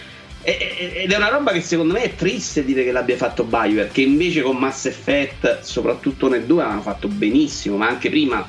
ed 0.42 1.12
è 1.12 1.16
una 1.16 1.28
roba 1.28 1.52
che 1.52 1.60
secondo 1.60 1.92
me 1.92 2.02
è 2.02 2.14
triste 2.14 2.64
dire 2.64 2.82
che 2.82 2.92
l'abbia 2.92 3.16
fatto 3.16 3.44
BioWare 3.44 3.90
che 3.92 4.00
invece 4.00 4.40
con 4.40 4.56
Mass 4.56 4.86
Effect 4.86 5.60
soprattutto 5.60 6.28
nel 6.28 6.44
2 6.44 6.62
l'hanno 6.62 6.80
fatto 6.80 7.08
benissimo 7.08 7.76
ma 7.76 7.88
anche 7.88 8.08
prima 8.08 8.46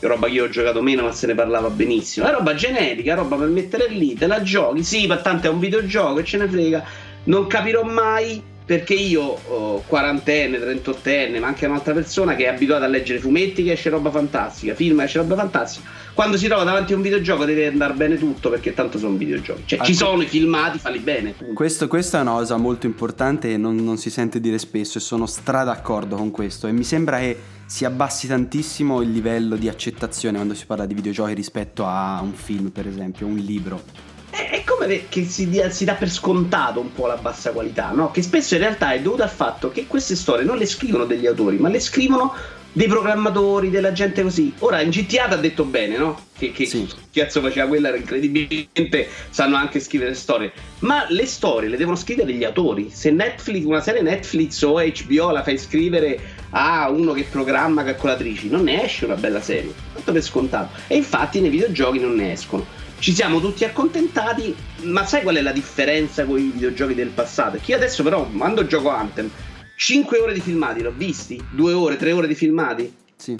roba 0.00 0.26
che 0.26 0.32
io 0.32 0.44
ho 0.44 0.48
giocato 0.48 0.80
meno 0.80 1.02
ma 1.02 1.12
se 1.12 1.26
ne 1.26 1.34
parlava 1.34 1.70
benissimo. 1.70 2.26
È 2.26 2.30
roba 2.30 2.54
generica, 2.54 3.14
roba 3.14 3.36
per 3.36 3.48
mettere 3.48 3.88
lì 3.88 4.14
te 4.14 4.26
la 4.26 4.42
giochi, 4.42 4.84
sì 4.84 5.06
ma 5.06 5.16
tanto 5.16 5.48
è 5.48 5.50
un 5.50 5.58
videogioco 5.58 6.20
e 6.20 6.24
ce 6.24 6.36
ne 6.38 6.48
frega 6.48 6.84
non 7.24 7.46
capirò 7.46 7.82
mai 7.82 8.42
perché 8.68 8.92
io 8.92 9.22
oh, 9.22 9.82
quarantenne, 9.86 10.58
trentottenne 10.58 11.40
ma 11.40 11.46
anche 11.46 11.64
un'altra 11.64 11.94
persona 11.94 12.36
che 12.36 12.44
è 12.44 12.48
abituata 12.48 12.84
a 12.84 12.88
leggere 12.88 13.18
fumetti 13.18 13.64
che 13.64 13.72
esce 13.72 13.88
roba 13.88 14.10
fantastica 14.10 14.74
film 14.74 14.98
che 14.98 15.04
esce 15.04 15.16
roba 15.16 15.36
fantastica 15.36 15.88
quando 16.12 16.36
si 16.36 16.48
trova 16.48 16.64
davanti 16.64 16.92
a 16.92 16.96
un 16.96 17.00
videogioco 17.00 17.46
deve 17.46 17.66
andare 17.66 17.94
bene 17.94 18.18
tutto 18.18 18.50
perché 18.50 18.74
tanto 18.74 18.98
sono 18.98 19.16
videogiochi 19.16 19.62
cioè 19.64 19.80
ci 19.80 19.94
sono 19.94 20.20
i 20.20 20.26
filmati, 20.26 20.78
falli 20.78 20.98
bene 20.98 21.34
Questo, 21.54 21.88
questa 21.88 22.18
è 22.18 22.20
una 22.20 22.32
cosa 22.32 22.58
molto 22.58 22.84
importante 22.84 23.50
e 23.50 23.56
non, 23.56 23.76
non 23.76 23.96
si 23.96 24.10
sente 24.10 24.38
dire 24.38 24.58
spesso 24.58 24.98
e 24.98 25.00
sono 25.00 25.24
stra 25.24 25.64
d'accordo 25.64 26.16
con 26.16 26.30
questo 26.30 26.66
e 26.66 26.72
mi 26.72 26.84
sembra 26.84 27.20
che 27.20 27.38
si 27.64 27.86
abbassi 27.86 28.26
tantissimo 28.26 29.00
il 29.00 29.10
livello 29.10 29.56
di 29.56 29.66
accettazione 29.70 30.36
quando 30.36 30.52
si 30.52 30.66
parla 30.66 30.84
di 30.84 30.92
videogiochi 30.92 31.32
rispetto 31.32 31.86
a 31.86 32.20
un 32.22 32.34
film 32.34 32.68
per 32.68 32.86
esempio, 32.86 33.26
un 33.26 33.36
libro. 33.36 34.17
È 34.38 34.50
è 34.50 34.62
come 34.62 35.08
che 35.08 35.24
si, 35.24 35.48
dia- 35.48 35.68
si 35.70 35.84
dà 35.84 35.94
per 35.94 36.08
scontato 36.10 36.78
un 36.78 36.92
po' 36.92 37.06
la 37.06 37.16
bassa 37.16 37.50
qualità, 37.50 37.90
no? 37.90 38.12
Che 38.12 38.22
spesso 38.22 38.54
in 38.54 38.60
realtà 38.60 38.92
è 38.92 39.00
dovuto 39.00 39.24
al 39.24 39.30
fatto 39.30 39.72
che 39.72 39.88
queste 39.88 40.14
storie 40.14 40.44
non 40.44 40.56
le 40.56 40.66
scrivono 40.66 41.06
degli 41.06 41.26
autori, 41.26 41.56
ma 41.58 41.68
le 41.68 41.80
scrivono 41.80 42.32
dei 42.70 42.86
programmatori, 42.86 43.68
della 43.70 43.90
gente 43.90 44.22
così. 44.22 44.52
Ora 44.60 44.80
in 44.80 44.90
GTA 44.90 45.26
ti 45.26 45.34
ha 45.34 45.36
detto 45.36 45.64
bene, 45.64 45.96
no? 45.96 46.20
Che, 46.38 46.52
che 46.52 46.66
Sì. 46.66 46.86
cazzo 47.12 47.40
faceva 47.40 47.66
quella 47.66 47.88
era 47.88 47.96
incredibilmente, 47.96 49.08
sanno 49.30 49.56
anche 49.56 49.80
scrivere 49.80 50.14
storie. 50.14 50.52
Ma 50.80 51.04
le 51.08 51.26
storie 51.26 51.68
le 51.68 51.76
devono 51.76 51.96
scrivere 51.96 52.32
gli 52.32 52.44
autori. 52.44 52.90
Se 52.92 53.10
Netflix, 53.10 53.64
una 53.64 53.80
serie 53.80 54.02
Netflix 54.02 54.62
o 54.62 54.74
HBO 54.80 55.30
la 55.32 55.42
fai 55.42 55.58
scrivere 55.58 56.20
a 56.50 56.88
uno 56.90 57.12
che 57.12 57.26
programma 57.28 57.82
calcolatrici, 57.82 58.48
non 58.48 58.62
ne 58.62 58.84
esce 58.84 59.06
una 59.06 59.16
bella 59.16 59.40
serie. 59.40 59.74
Tanto 59.94 60.12
per 60.12 60.22
scontato. 60.22 60.68
E 60.86 60.94
infatti 60.94 61.40
nei 61.40 61.50
videogiochi 61.50 61.98
non 61.98 62.14
ne 62.14 62.32
escono. 62.32 62.86
Ci 62.98 63.14
siamo 63.14 63.40
tutti 63.40 63.64
accontentati, 63.64 64.54
ma 64.82 65.04
sai 65.06 65.22
qual 65.22 65.36
è 65.36 65.40
la 65.42 65.52
differenza 65.52 66.24
con 66.24 66.38
i 66.38 66.50
videogiochi 66.52 66.94
del 66.94 67.08
passato? 67.08 67.58
Che 67.62 67.70
io 67.70 67.76
adesso 67.76 68.02
però, 68.02 68.26
quando 68.26 68.66
gioco 68.66 68.90
Anthem, 68.90 69.30
5 69.76 70.18
ore 70.18 70.32
di 70.32 70.40
filmati 70.40 70.82
l'ho 70.82 70.92
visti? 70.96 71.42
2 71.52 71.72
ore, 71.72 71.96
3 71.96 72.12
ore 72.12 72.26
di 72.26 72.34
filmati? 72.34 72.92
Sì. 73.16 73.36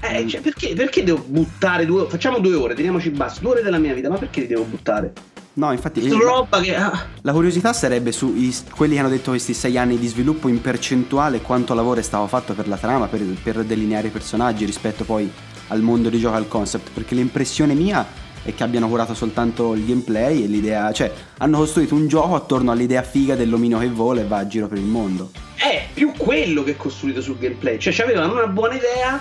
Eh, 0.00 0.26
cioè, 0.28 0.40
perché, 0.40 0.74
perché 0.74 1.02
devo 1.02 1.24
buttare 1.26 1.86
due 1.86 2.06
Facciamo 2.06 2.38
due 2.38 2.54
ore, 2.54 2.74
teniamoci 2.74 3.10
basso, 3.10 3.40
due 3.40 3.52
ore 3.52 3.62
della 3.62 3.78
mia 3.78 3.94
vita, 3.94 4.08
ma 4.08 4.16
perché 4.18 4.40
li 4.40 4.46
devo 4.46 4.64
buttare? 4.64 5.12
No, 5.54 5.72
infatti. 5.72 6.00
Eh, 6.02 6.10
roba 6.10 6.60
che. 6.60 6.74
ah, 6.76 7.06
La 7.22 7.32
curiosità 7.32 7.72
sarebbe 7.72 8.12
su 8.12 8.34
i- 8.36 8.54
quelli 8.74 8.94
che 8.94 9.00
hanno 9.00 9.08
detto 9.08 9.30
questi 9.30 9.54
sei 9.54 9.78
anni 9.78 9.98
di 9.98 10.06
sviluppo 10.06 10.48
in 10.48 10.60
percentuale 10.60 11.40
quanto 11.40 11.72
lavoro 11.72 11.98
è 12.00 12.02
stato 12.02 12.26
fatto 12.26 12.52
per 12.52 12.68
la 12.68 12.76
trama, 12.76 13.06
per, 13.06 13.22
per 13.42 13.64
delineare 13.64 14.08
i 14.08 14.10
personaggi 14.10 14.66
rispetto 14.66 15.04
poi 15.04 15.30
al 15.68 15.80
mondo 15.80 16.10
di 16.10 16.18
gioco, 16.18 16.36
al 16.36 16.46
concept, 16.46 16.90
perché 16.92 17.14
l'impressione 17.14 17.72
mia 17.72 18.06
è 18.46 18.54
che 18.54 18.62
abbiano 18.62 18.88
curato 18.88 19.12
soltanto 19.12 19.74
il 19.74 19.84
gameplay 19.84 20.44
e 20.44 20.46
l'idea, 20.46 20.92
cioè 20.92 21.12
hanno 21.38 21.58
costruito 21.58 21.96
un 21.96 22.06
gioco 22.06 22.36
attorno 22.36 22.70
all'idea 22.70 23.02
figa 23.02 23.34
dell'omino 23.34 23.80
che 23.80 23.88
vola 23.88 24.20
e 24.20 24.24
va 24.24 24.38
a 24.38 24.46
giro 24.46 24.68
per 24.68 24.78
il 24.78 24.84
mondo. 24.84 25.32
è 25.56 25.88
più 25.92 26.12
quello 26.16 26.62
che 26.62 26.72
è 26.72 26.76
costruito 26.76 27.20
sul 27.20 27.38
gameplay. 27.38 27.78
Cioè, 27.78 28.04
avevano 28.04 28.34
una 28.34 28.46
buona 28.46 28.74
idea 28.74 29.20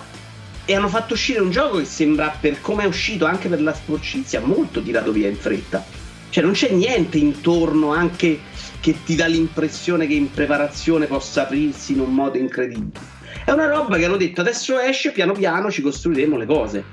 e 0.63 0.75
hanno 0.75 0.87
fatto 0.89 1.15
uscire 1.15 1.39
un 1.39 1.49
gioco 1.49 1.77
che 1.77 1.85
sembra, 1.85 2.35
per 2.39 2.61
come 2.61 2.83
è 2.83 2.85
uscito, 2.85 3.25
anche 3.25 3.47
per 3.49 3.61
la 3.61 3.73
sporcizia, 3.73 4.41
molto 4.41 4.83
tirato 4.83 5.11
via 5.11 5.27
in 5.27 5.35
fretta. 5.35 5.83
Cioè, 6.29 6.43
non 6.43 6.53
c'è 6.53 6.69
niente 6.69 7.17
intorno 7.17 7.93
anche 7.93 8.39
che 8.79 8.95
ti 9.03 9.15
dà 9.15 9.25
l'impressione 9.25 10.05
che 10.05 10.13
in 10.13 10.29
preparazione 10.29 11.07
possa 11.07 11.43
aprirsi 11.43 11.93
in 11.93 12.01
un 12.01 12.13
modo 12.13 12.37
incredibile. 12.37 13.13
È 13.43 13.49
una 13.49 13.67
roba 13.67 13.97
che 13.97 14.05
hanno 14.05 14.17
detto 14.17 14.41
adesso 14.41 14.77
esce, 14.79 15.11
piano 15.11 15.33
piano 15.33 15.71
ci 15.71 15.81
costruiremo 15.81 16.37
le 16.37 16.45
cose. 16.45 16.83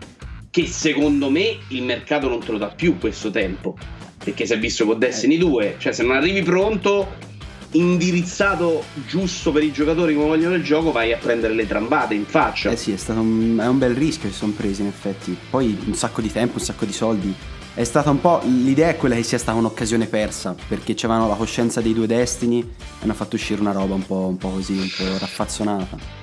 Che 0.53 0.67
secondo 0.67 1.31
me 1.31 1.61
il 1.69 1.83
mercato 1.83 2.29
non 2.29 2.39
te 2.41 2.53
lo 2.53 2.59
dà 2.59 2.67
più 2.67 2.99
questo 2.99 3.31
tempo. 3.31 3.75
Perché 4.23 4.45
si 4.45 4.53
è 4.53 4.59
visto 4.59 4.85
con 4.85 4.99
Destiny 4.99 5.39
2, 5.39 5.77
cioè 5.79 5.93
se 5.95 6.03
non 6.03 6.15
arrivi 6.15 6.43
pronto, 6.43 7.09
indirizzato 7.71 8.85
giusto 9.07 9.51
per 9.51 9.63
i 9.63 9.73
giocatori 9.73 10.15
come 10.15 10.27
vogliono 10.27 10.55
il 10.55 10.63
gioco, 10.63 10.93
vai 10.93 11.15
a 11.15 11.17
prendere 11.17 11.55
le 11.55 11.67
trambate 11.67 12.13
in 12.13 12.27
faccia. 12.27 12.71
Eh 12.71 12.77
sì, 12.77 12.93
è 12.93 12.99
stato 12.99 13.21
un, 13.21 13.57
è 13.63 13.67
un 13.67 13.79
bel 13.79 13.95
rischio 13.95 14.29
che 14.29 14.35
si 14.35 14.41
sono 14.41 14.53
presi 14.53 14.83
in 14.83 14.89
effetti. 14.89 15.35
Poi 15.49 15.75
un 15.87 15.95
sacco 15.95 16.21
di 16.21 16.31
tempo, 16.31 16.59
un 16.59 16.65
sacco 16.65 16.85
di 16.85 16.93
soldi. 16.93 17.35
È 17.73 17.85
stata 17.85 18.11
un 18.11 18.21
po'. 18.21 18.43
L'idea 18.45 18.91
è 18.91 18.97
quella 18.99 19.15
che 19.15 19.23
sia 19.23 19.39
stata 19.39 19.57
un'occasione 19.57 20.05
persa, 20.05 20.55
perché 20.69 20.93
c'avevano 20.95 21.29
la 21.29 21.35
coscienza 21.35 21.81
dei 21.81 21.95
due 21.95 22.07
destini 22.07 22.61
e 22.61 23.05
hanno 23.05 23.15
fatto 23.15 23.37
uscire 23.37 23.59
una 23.59 23.73
roba 23.73 23.95
un 23.95 24.05
po', 24.05 24.27
un 24.27 24.37
po' 24.37 24.51
così, 24.51 24.75
un 24.75 24.91
po' 24.95 25.17
raffazzonata. 25.17 26.22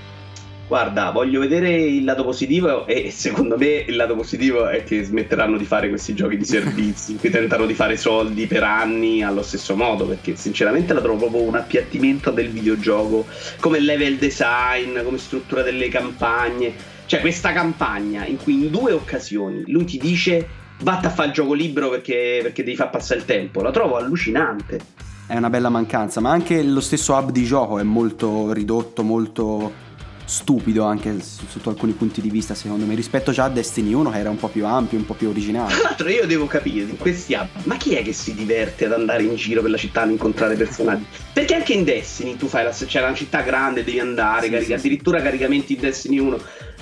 Guarda, 0.69 1.09
voglio 1.09 1.39
vedere 1.39 1.71
il 1.71 2.03
lato 2.03 2.23
positivo 2.23 2.85
e 2.85 3.09
secondo 3.09 3.57
me 3.57 3.83
il 3.87 3.95
lato 3.95 4.13
positivo 4.13 4.67
è 4.67 4.83
che 4.83 5.03
smetteranno 5.03 5.57
di 5.57 5.65
fare 5.65 5.89
questi 5.89 6.13
giochi 6.13 6.37
di 6.37 6.45
servizi 6.45 7.15
che 7.15 7.31
tentano 7.31 7.65
di 7.65 7.73
fare 7.73 7.97
soldi 7.97 8.45
per 8.45 8.61
anni 8.61 9.23
allo 9.23 9.41
stesso 9.41 9.75
modo, 9.75 10.05
perché 10.05 10.35
sinceramente 10.35 10.93
la 10.93 11.01
trovo 11.01 11.21
proprio 11.21 11.41
un 11.41 11.55
appiattimento 11.55 12.29
del 12.29 12.51
videogioco, 12.51 13.25
come 13.59 13.79
level 13.79 14.17
design, 14.17 15.01
come 15.03 15.17
struttura 15.17 15.63
delle 15.63 15.89
campagne. 15.89 16.71
Cioè 17.07 17.19
questa 17.19 17.51
campagna 17.51 18.27
in 18.27 18.37
cui 18.37 18.53
in 18.53 18.69
due 18.69 18.91
occasioni 18.91 19.63
lui 19.65 19.85
ti 19.85 19.97
dice 19.97 20.47
vatta 20.81 21.07
a 21.07 21.11
fare 21.11 21.29
il 21.29 21.33
gioco 21.33 21.53
libero 21.53 21.89
perché, 21.89 22.41
perché 22.43 22.63
devi 22.63 22.75
far 22.75 22.91
passare 22.91 23.21
il 23.21 23.25
tempo, 23.25 23.63
la 23.63 23.71
trovo 23.71 23.97
allucinante. 23.97 24.79
È 25.25 25.35
una 25.35 25.49
bella 25.49 25.69
mancanza, 25.69 26.21
ma 26.21 26.29
anche 26.29 26.61
lo 26.61 26.79
stesso 26.79 27.13
hub 27.13 27.31
di 27.31 27.43
gioco 27.43 27.79
è 27.79 27.83
molto 27.83 28.53
ridotto, 28.53 29.01
molto 29.01 29.87
stupido 30.29 30.83
anche 30.83 31.15
sotto 31.19 31.69
alcuni 31.71 31.93
punti 31.93 32.21
di 32.21 32.29
vista 32.29 32.53
secondo 32.53 32.85
me 32.85 32.93
rispetto 32.93 33.31
già 33.31 33.45
a 33.45 33.49
Destiny 33.49 33.93
1 33.93 34.11
che 34.11 34.17
era 34.19 34.29
un 34.29 34.37
po' 34.37 34.47
più 34.47 34.63
ampio, 34.65 34.97
un 34.99 35.05
po' 35.05 35.15
più 35.15 35.27
originale. 35.29 35.73
Tra 35.73 35.81
l'altro 35.83 36.09
io 36.09 36.27
devo 36.27 36.45
capire 36.45 36.89
in 36.89 36.97
questi 36.97 37.33
hub, 37.33 37.47
ma 37.63 37.75
chi 37.77 37.95
è 37.95 38.03
che 38.03 38.13
si 38.13 38.35
diverte 38.35 38.85
ad 38.85 38.93
andare 38.93 39.23
in 39.23 39.35
giro 39.35 39.61
per 39.61 39.71
la 39.71 39.77
città 39.77 40.03
ad 40.03 40.11
incontrare 40.11 40.55
personaggi? 40.55 41.03
Perché 41.33 41.55
anche 41.55 41.73
in 41.73 41.83
Destiny 41.83 42.37
tu 42.37 42.47
fai 42.47 42.63
la, 42.63 42.69
c'è 42.69 43.01
una 43.01 43.15
città 43.15 43.41
grande, 43.41 43.83
devi 43.83 43.99
andare, 43.99 44.43
Sì, 44.45 44.51
carica- 44.51 44.59
sì, 44.75 44.79
sì. 44.79 44.87
addirittura 44.87 45.21
caricamenti 45.21 45.73
in 45.73 45.79
Destiny 45.79 46.19
1. 46.19 46.39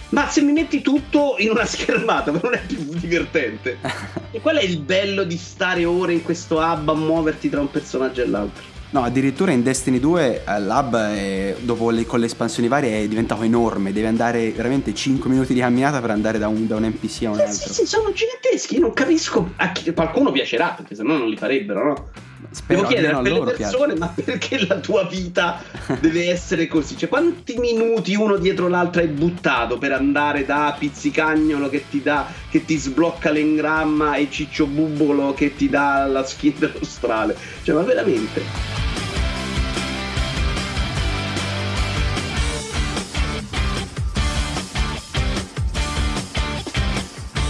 Ma 0.09 0.27
se 0.29 0.41
mi 0.41 0.51
metti 0.51 0.81
tutto 0.81 1.35
in 1.37 1.49
una 1.49 1.63
schermata, 1.65 2.31
non 2.31 2.53
è 2.53 2.61
più 2.65 2.77
divertente. 2.95 3.77
e 4.31 4.41
qual 4.41 4.57
è 4.57 4.63
il 4.63 4.79
bello 4.79 5.23
di 5.23 5.37
stare 5.37 5.85
ore 5.85 6.11
in 6.13 6.21
questo 6.23 6.57
hub 6.57 6.89
a 6.89 6.93
muoverti 6.95 7.49
tra 7.49 7.61
un 7.61 7.71
personaggio 7.71 8.21
e 8.23 8.27
l'altro? 8.27 8.75
No, 8.89 9.03
addirittura 9.03 9.51
in 9.51 9.63
Destiny 9.63 9.99
2 9.99 10.43
eh, 10.45 10.61
l'hub 10.61 10.95
è- 10.95 11.55
dopo 11.59 11.89
le, 11.89 12.05
con 12.05 12.19
le 12.21 12.27
espansioni 12.27 12.69
varie 12.69 13.03
è 13.03 13.07
diventato 13.07 13.41
enorme, 13.43 13.91
devi 13.91 14.05
andare 14.07 14.51
veramente 14.51 14.93
5 14.93 15.29
minuti 15.29 15.53
di 15.53 15.59
camminata 15.59 15.99
per 15.99 16.11
andare 16.11 16.37
da 16.37 16.47
un, 16.47 16.65
da 16.67 16.77
un 16.77 16.83
NPC 16.85 17.23
a 17.25 17.31
un 17.31 17.39
Eh, 17.39 17.43
altro. 17.43 17.53
sì, 17.67 17.73
sì, 17.73 17.85
sono 17.85 18.13
giganteschi, 18.13 18.75
io 18.75 18.79
non 18.81 18.93
capisco 18.93 19.51
a 19.57 19.71
chi 19.73 19.91
qualcuno 19.91 20.31
piacerà, 20.31 20.69
perché 20.69 20.95
sennò 20.95 21.17
non 21.17 21.27
li 21.27 21.35
farebbero, 21.35 21.83
no? 21.83 22.07
Spero 22.51 22.81
Devo 22.81 22.91
chiedere 22.91 23.13
a 23.13 23.17
a 23.17 23.19
quelle 23.21 23.37
loro 23.37 23.51
piace. 23.51 23.77
persone, 23.77 23.95
ma 23.95 24.07
perché 24.13 24.65
la 24.65 24.77
tua 24.77 25.03
vita 25.03 25.61
deve 25.99 26.29
essere 26.29 26.67
così? 26.67 26.97
Cioè, 26.97 27.09
quanti 27.09 27.57
minuti 27.57 28.15
uno 28.15 28.37
dietro 28.37 28.67
l'altro 28.67 29.01
hai 29.01 29.07
buttato 29.07 29.77
per 29.77 29.91
andare 29.91 30.45
da 30.45 30.75
pizzicagnolo 30.77 31.69
che 31.69 31.85
ti 31.89 32.01
dà, 32.01 32.27
che 32.49 32.65
ti 32.65 32.77
sblocca 32.77 33.31
l'engramma 33.31 34.15
e 34.15 34.27
ciccio 34.29 34.65
bubbolo 34.65 35.33
che 35.33 35.55
ti 35.55 35.69
dà 35.69 36.05
la 36.05 36.23
skin 36.25 36.53
dello 36.57 36.83
strale? 36.83 37.35
Cioè, 37.63 37.75
ma 37.75 37.81
veramente? 37.81 38.86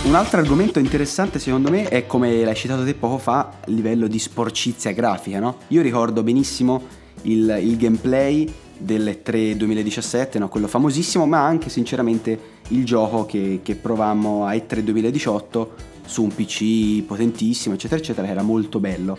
Un 0.07 0.15
altro 0.15 0.39
argomento 0.39 0.79
interessante 0.79 1.37
secondo 1.37 1.69
me 1.69 1.89
è 1.89 2.05
come 2.05 2.45
l'hai 2.45 2.55
citato 2.55 2.85
te 2.85 2.93
poco 2.93 3.17
fa, 3.17 3.51
il 3.65 3.73
livello 3.73 4.07
di 4.07 4.17
sporcizia 4.19 4.93
grafica, 4.93 5.39
no? 5.39 5.57
Io 5.67 5.81
ricordo 5.81 6.23
benissimo 6.23 6.81
il, 7.23 7.59
il 7.61 7.75
gameplay 7.75 8.49
del 8.77 9.19
3 9.21 9.57
2017, 9.57 10.39
no? 10.39 10.47
quello 10.47 10.67
famosissimo, 10.67 11.25
ma 11.25 11.43
anche 11.43 11.67
sinceramente 11.67 12.39
il 12.69 12.85
gioco 12.85 13.25
che, 13.25 13.59
che 13.61 13.75
provammo 13.75 14.45
a 14.45 14.53
E3 14.53 14.79
2018 14.79 15.73
su 16.05 16.23
un 16.23 16.33
PC 16.33 17.03
potentissimo, 17.03 17.75
eccetera, 17.75 17.99
eccetera, 17.99 18.27
era 18.29 18.43
molto 18.43 18.79
bello. 18.79 19.17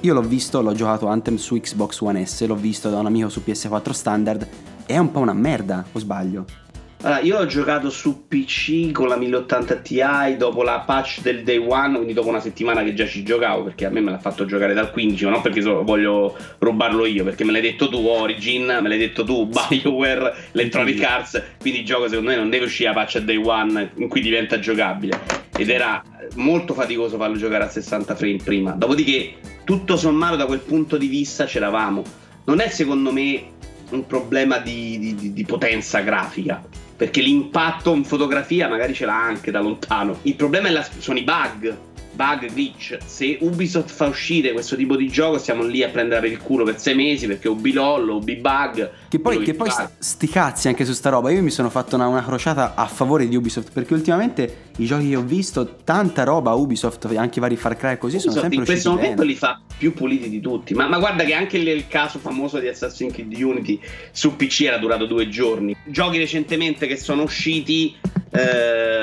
Io 0.00 0.14
l'ho 0.14 0.22
visto, 0.22 0.60
l'ho 0.60 0.74
giocato 0.74 1.06
Anthem 1.06 1.36
su 1.36 1.54
Xbox 1.60 2.00
One 2.00 2.26
S, 2.26 2.44
l'ho 2.44 2.56
visto 2.56 2.90
da 2.90 2.98
un 2.98 3.06
amico 3.06 3.28
su 3.28 3.40
PS4 3.46 3.90
standard, 3.92 4.48
è 4.84 4.98
un 4.98 5.12
po' 5.12 5.20
una 5.20 5.32
merda, 5.32 5.86
o 5.92 5.98
sbaglio? 6.00 6.63
Allora, 7.04 7.20
io 7.20 7.36
ho 7.36 7.44
giocato 7.44 7.90
su 7.90 8.26
PC 8.26 8.90
con 8.90 9.08
la 9.08 9.16
1080 9.18 9.76
Ti 9.76 10.00
dopo 10.38 10.62
la 10.62 10.84
patch 10.86 11.20
del 11.20 11.42
day 11.42 11.58
one, 11.58 11.96
quindi 11.96 12.14
dopo 12.14 12.28
una 12.30 12.40
settimana 12.40 12.82
che 12.82 12.94
già 12.94 13.06
ci 13.06 13.22
giocavo, 13.22 13.62
perché 13.64 13.84
a 13.84 13.90
me 13.90 14.00
me 14.00 14.10
l'ha 14.10 14.18
fatto 14.18 14.46
giocare 14.46 14.72
dal 14.72 14.90
15, 14.90 15.24
ma 15.26 15.30
non 15.32 15.42
perché 15.42 15.60
so- 15.60 15.82
voglio 15.82 16.34
rubarlo 16.60 17.04
io, 17.04 17.22
perché 17.22 17.44
me 17.44 17.52
l'hai 17.52 17.60
detto 17.60 17.90
tu 17.90 17.98
Origin, 18.06 18.78
me 18.80 18.88
l'hai 18.88 18.96
detto 18.96 19.22
tu 19.22 19.46
Bioware, 19.68 20.34
Electronic. 20.52 21.02
Arts, 21.02 21.42
quindi 21.60 21.80
il 21.80 21.84
gioco 21.84 22.08
secondo 22.08 22.30
me 22.30 22.36
non 22.36 22.48
deve 22.48 22.64
uscire 22.64 22.88
la 22.88 22.94
patch 22.94 23.18
day 23.18 23.36
one 23.36 23.90
in 23.96 24.08
cui 24.08 24.22
diventa 24.22 24.58
giocabile. 24.58 25.20
Ed 25.58 25.68
era 25.68 26.02
molto 26.36 26.72
faticoso 26.72 27.18
farlo 27.18 27.36
giocare 27.36 27.64
a 27.64 27.68
60 27.68 28.14
frame 28.14 28.38
prima. 28.42 28.70
Dopodiché, 28.70 29.34
tutto 29.64 29.98
sommato 29.98 30.36
da 30.36 30.46
quel 30.46 30.60
punto 30.60 30.96
di 30.96 31.08
vista 31.08 31.44
c'eravamo. 31.44 32.02
Non 32.46 32.60
è 32.60 32.68
secondo 32.70 33.12
me 33.12 33.42
un 33.90 34.06
problema 34.06 34.56
di- 34.56 35.14
di- 35.14 35.32
di 35.34 35.44
potenza 35.44 36.00
grafica 36.00 36.62
perché 36.96 37.20
l'impatto 37.20 37.92
in 37.94 38.04
fotografia 38.04 38.68
magari 38.68 38.94
ce 38.94 39.04
l'ha 39.04 39.20
anche 39.20 39.50
da 39.50 39.60
lontano. 39.60 40.18
Il 40.22 40.34
problema 40.34 40.70
la- 40.70 40.86
sono 40.98 41.18
i 41.18 41.22
bug, 41.24 41.76
bug 42.14 42.52
glitch. 42.52 42.96
Se 43.04 43.38
Ubisoft 43.40 43.90
fa 43.90 44.06
uscire 44.06 44.52
questo 44.52 44.76
tipo 44.76 44.96
di 44.96 45.08
gioco, 45.08 45.38
stiamo 45.38 45.62
lì 45.64 45.82
a 45.82 45.88
prendere 45.88 46.20
per 46.20 46.30
il 46.30 46.38
culo 46.38 46.64
per 46.64 46.78
sei 46.78 46.94
mesi 46.94 47.26
perché 47.26 47.48
Ubilol, 47.48 48.08
Ubibug. 48.08 48.90
Che 49.08 49.18
poi, 49.18 49.36
quello 49.36 49.44
che 49.44 49.54
poi 49.54 49.68
fa. 49.70 49.90
st- 49.98 50.02
sti 50.02 50.28
cazzi 50.28 50.68
anche 50.68 50.84
su 50.84 50.92
sta 50.92 51.10
roba. 51.10 51.30
Io 51.30 51.42
mi 51.42 51.50
sono 51.50 51.70
fatto 51.70 51.96
una, 51.96 52.06
una 52.06 52.22
crociata 52.24 52.74
a 52.74 52.86
favore 52.86 53.26
di 53.28 53.36
Ubisoft. 53.36 53.72
Perché 53.72 53.94
ultimamente 53.94 54.56
i 54.78 54.86
giochi 54.86 55.08
che 55.08 55.16
ho 55.16 55.22
visto, 55.22 55.76
tanta 55.84 56.24
roba 56.24 56.52
Ubisoft, 56.54 57.04
anche 57.16 57.38
i 57.38 57.40
vari 57.42 57.56
Far 57.56 57.76
Cry 57.76 57.98
così, 57.98 58.18
sono 58.18 58.32
Ubisoft 58.32 58.40
sempre 58.40 58.58
in 58.58 58.64
questo 58.64 58.88
usciti 58.90 59.02
momento 59.02 59.22
bene. 59.22 59.32
li 59.32 59.38
fa 59.38 59.60
più 59.76 59.92
puliti 59.92 60.28
di 60.28 60.40
tutti. 60.40 60.74
Ma, 60.74 60.88
ma 60.88 60.98
guarda 60.98 61.24
che 61.24 61.34
anche 61.34 61.56
il, 61.56 61.66
il 61.68 61.86
caso 61.88 62.18
famoso 62.18 62.58
di 62.58 62.68
Assassin's 62.68 63.12
Creed 63.12 63.32
Unity 63.32 63.80
su 64.12 64.36
PC 64.36 64.62
era 64.62 64.78
durato 64.78 65.06
due 65.06 65.28
giorni. 65.28 65.76
Giochi 65.86 66.18
recentemente 66.18 66.86
che 66.86 66.96
sono 66.96 67.22
usciti. 67.22 67.94
eh, 68.30 68.93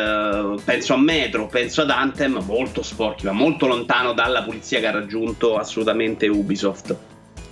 penso 0.63 0.93
a 0.93 0.97
Metro, 0.97 1.47
penso 1.47 1.81
ad 1.81 1.89
Anthem, 1.89 2.41
molto 2.45 2.81
sporchi, 2.83 3.25
ma 3.25 3.31
molto 3.31 3.67
lontano 3.67 4.13
dalla 4.13 4.43
pulizia 4.43 4.79
che 4.79 4.87
ha 4.87 4.91
raggiunto 4.91 5.57
assolutamente 5.57 6.27
Ubisoft. 6.27 6.95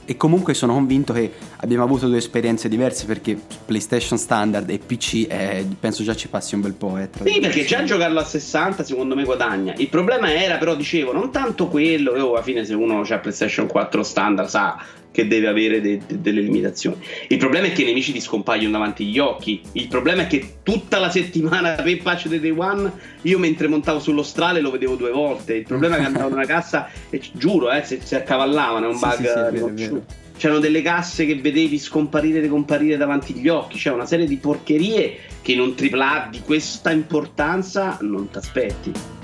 E 0.10 0.18
comunque 0.18 0.56
sono 0.56 0.74
convinto 0.74 1.14
che 1.14 1.32
abbiamo 1.58 1.84
avuto 1.84 2.08
due 2.08 2.18
esperienze 2.18 2.68
diverse 2.68 3.06
perché 3.06 3.40
PlayStation 3.64 4.18
Standard 4.18 4.68
e 4.68 4.80
PC 4.80 5.28
eh, 5.30 5.68
penso 5.80 6.02
già 6.02 6.16
ci 6.16 6.28
passi 6.30 6.56
un 6.56 6.62
bel 6.62 6.74
po'. 6.74 6.98
Eh, 6.98 7.10
Sì, 7.24 7.40
perché 7.40 7.64
già 7.64 7.84
giocarlo 7.84 8.18
a 8.18 8.24
60 8.24 8.84
secondo 8.84 9.14
me 9.14 9.24
guadagna. 9.24 9.76
Il 9.78 9.88
problema 9.88 10.34
era 10.34 10.58
però, 10.58 10.74
dicevo, 10.74 11.14
non 11.14 11.32
tanto 11.32 11.68
quello, 11.68 12.14
che 12.14 12.22
oh, 12.22 12.32
alla 12.32 12.42
fine 12.42 12.66
se 12.66 12.74
uno 12.74 13.02
ha 13.02 13.18
PlayStation 13.20 13.68
4 13.68 14.02
standard 14.02 14.50
sa 14.50 14.84
che 15.12 15.28
deve 15.28 15.48
avere 15.48 15.82
de- 15.82 16.00
de- 16.06 16.22
delle 16.22 16.42
limitazioni. 16.42 16.98
Il 17.28 17.38
problema 17.38 17.68
è 17.68 17.72
che 17.72 17.82
i 17.82 17.86
nemici 17.86 18.12
ti 18.12 18.22
scompaiono 18.22 18.72
davanti 18.72 19.04
agli 19.04 19.20
occhi. 19.20 19.62
Il 19.74 19.88
problema 19.88 20.24
è 20.24 20.28
che 20.28 20.58
tutta 20.64 21.00
la 21.00 21.10
settimana 21.10 21.74
per 21.82 22.02
Patch 22.02 22.30
the 22.30 22.40
Day 22.40 22.54
One 22.56 22.92
io 23.24 23.40
mentre 23.40 23.68
montavo 23.68 24.00
sullo 24.00 24.24
strale 24.24 24.62
lo 24.62 24.72
vedevo 24.72 24.96
due 24.96 25.12
volte. 25.12 25.56
Il 25.56 25.66
problema 25.66 25.96
è 25.96 26.00
che 26.00 26.06
andavo 26.06 26.28
in 26.28 26.34
una 26.34 26.46
cassa 26.46 26.90
e 27.10 27.22
giuro, 27.34 27.72
eh, 27.72 27.84
si, 27.84 28.00
si 28.04 28.16
accavallavano, 28.16 28.86
è 28.86 28.90
un 28.90 28.96
Sì, 28.96 29.06
bug 29.06 29.16
sì, 29.16 29.24
sì, 29.24 29.30
è 29.30 29.72
vero. 29.72 30.06
C'erano 30.38 30.60
delle 30.60 30.82
casse 30.82 31.26
che 31.26 31.36
vedevi 31.36 31.78
scomparire 31.78 32.38
e 32.38 32.42
ricomparire 32.42 32.96
davanti 32.96 33.34
agli 33.34 33.50
occhi, 33.50 33.78
c'è 33.78 33.92
una 33.92 34.06
serie 34.06 34.26
di 34.26 34.38
porcherie 34.38 35.18
che 35.42 35.52
in 35.52 35.60
un 35.60 35.74
AAA 35.78 36.30
di 36.32 36.40
questa 36.40 36.92
importanza 36.92 37.98
non 38.02 38.30
ti 38.30 38.38
aspetti. 38.38 39.19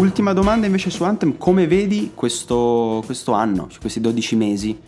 Ultima 0.00 0.32
domanda 0.32 0.64
invece 0.64 0.88
su 0.88 1.04
Anthem, 1.04 1.36
come 1.36 1.66
vedi 1.66 2.12
questo, 2.14 3.02
questo 3.04 3.32
anno, 3.32 3.66
cioè 3.68 3.80
questi 3.80 4.00
12 4.00 4.34
mesi 4.34 4.80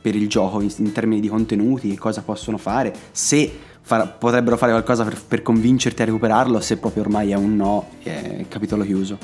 per 0.00 0.14
il 0.14 0.28
gioco 0.28 0.60
in, 0.60 0.72
in 0.76 0.92
termini 0.92 1.20
di 1.20 1.26
contenuti, 1.26 1.92
cosa 1.96 2.22
possono 2.22 2.56
fare, 2.56 2.94
se 3.10 3.50
far- 3.80 4.16
potrebbero 4.16 4.56
fare 4.56 4.70
qualcosa 4.70 5.02
per, 5.02 5.20
per 5.26 5.42
convincerti 5.42 6.02
a 6.02 6.04
recuperarlo, 6.04 6.60
se 6.60 6.76
proprio 6.76 7.02
ormai 7.02 7.32
è 7.32 7.34
un 7.34 7.56
no, 7.56 7.88
è 8.00 8.44
capitolo 8.46 8.84
chiuso. 8.84 9.18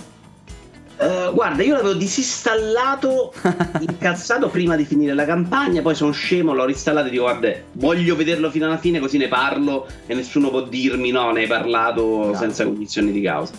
Eh, 0.98 1.30
guarda, 1.32 1.62
io 1.62 1.74
l'avevo 1.74 1.94
disinstallato, 1.94 3.32
incazzato 3.80 4.48
prima 4.48 4.76
di 4.76 4.84
finire 4.84 5.12
la 5.14 5.24
campagna, 5.24 5.82
poi 5.82 5.94
sono 5.94 6.12
scemo, 6.12 6.54
l'ho 6.54 6.64
reinstallato 6.64 7.08
e 7.08 7.10
dico 7.10 7.24
guarda, 7.24 7.52
voglio 7.72 8.16
vederlo 8.16 8.50
fino 8.50 8.66
alla 8.66 8.78
fine 8.78 8.98
così 8.98 9.18
ne 9.18 9.28
parlo 9.28 9.86
e 10.06 10.14
nessuno 10.14 10.48
può 10.48 10.62
dirmi 10.62 11.10
no, 11.10 11.30
ne 11.32 11.40
hai 11.40 11.46
parlato 11.46 12.34
senza 12.34 12.64
cognizione 12.64 13.12
di 13.12 13.20
causa. 13.20 13.52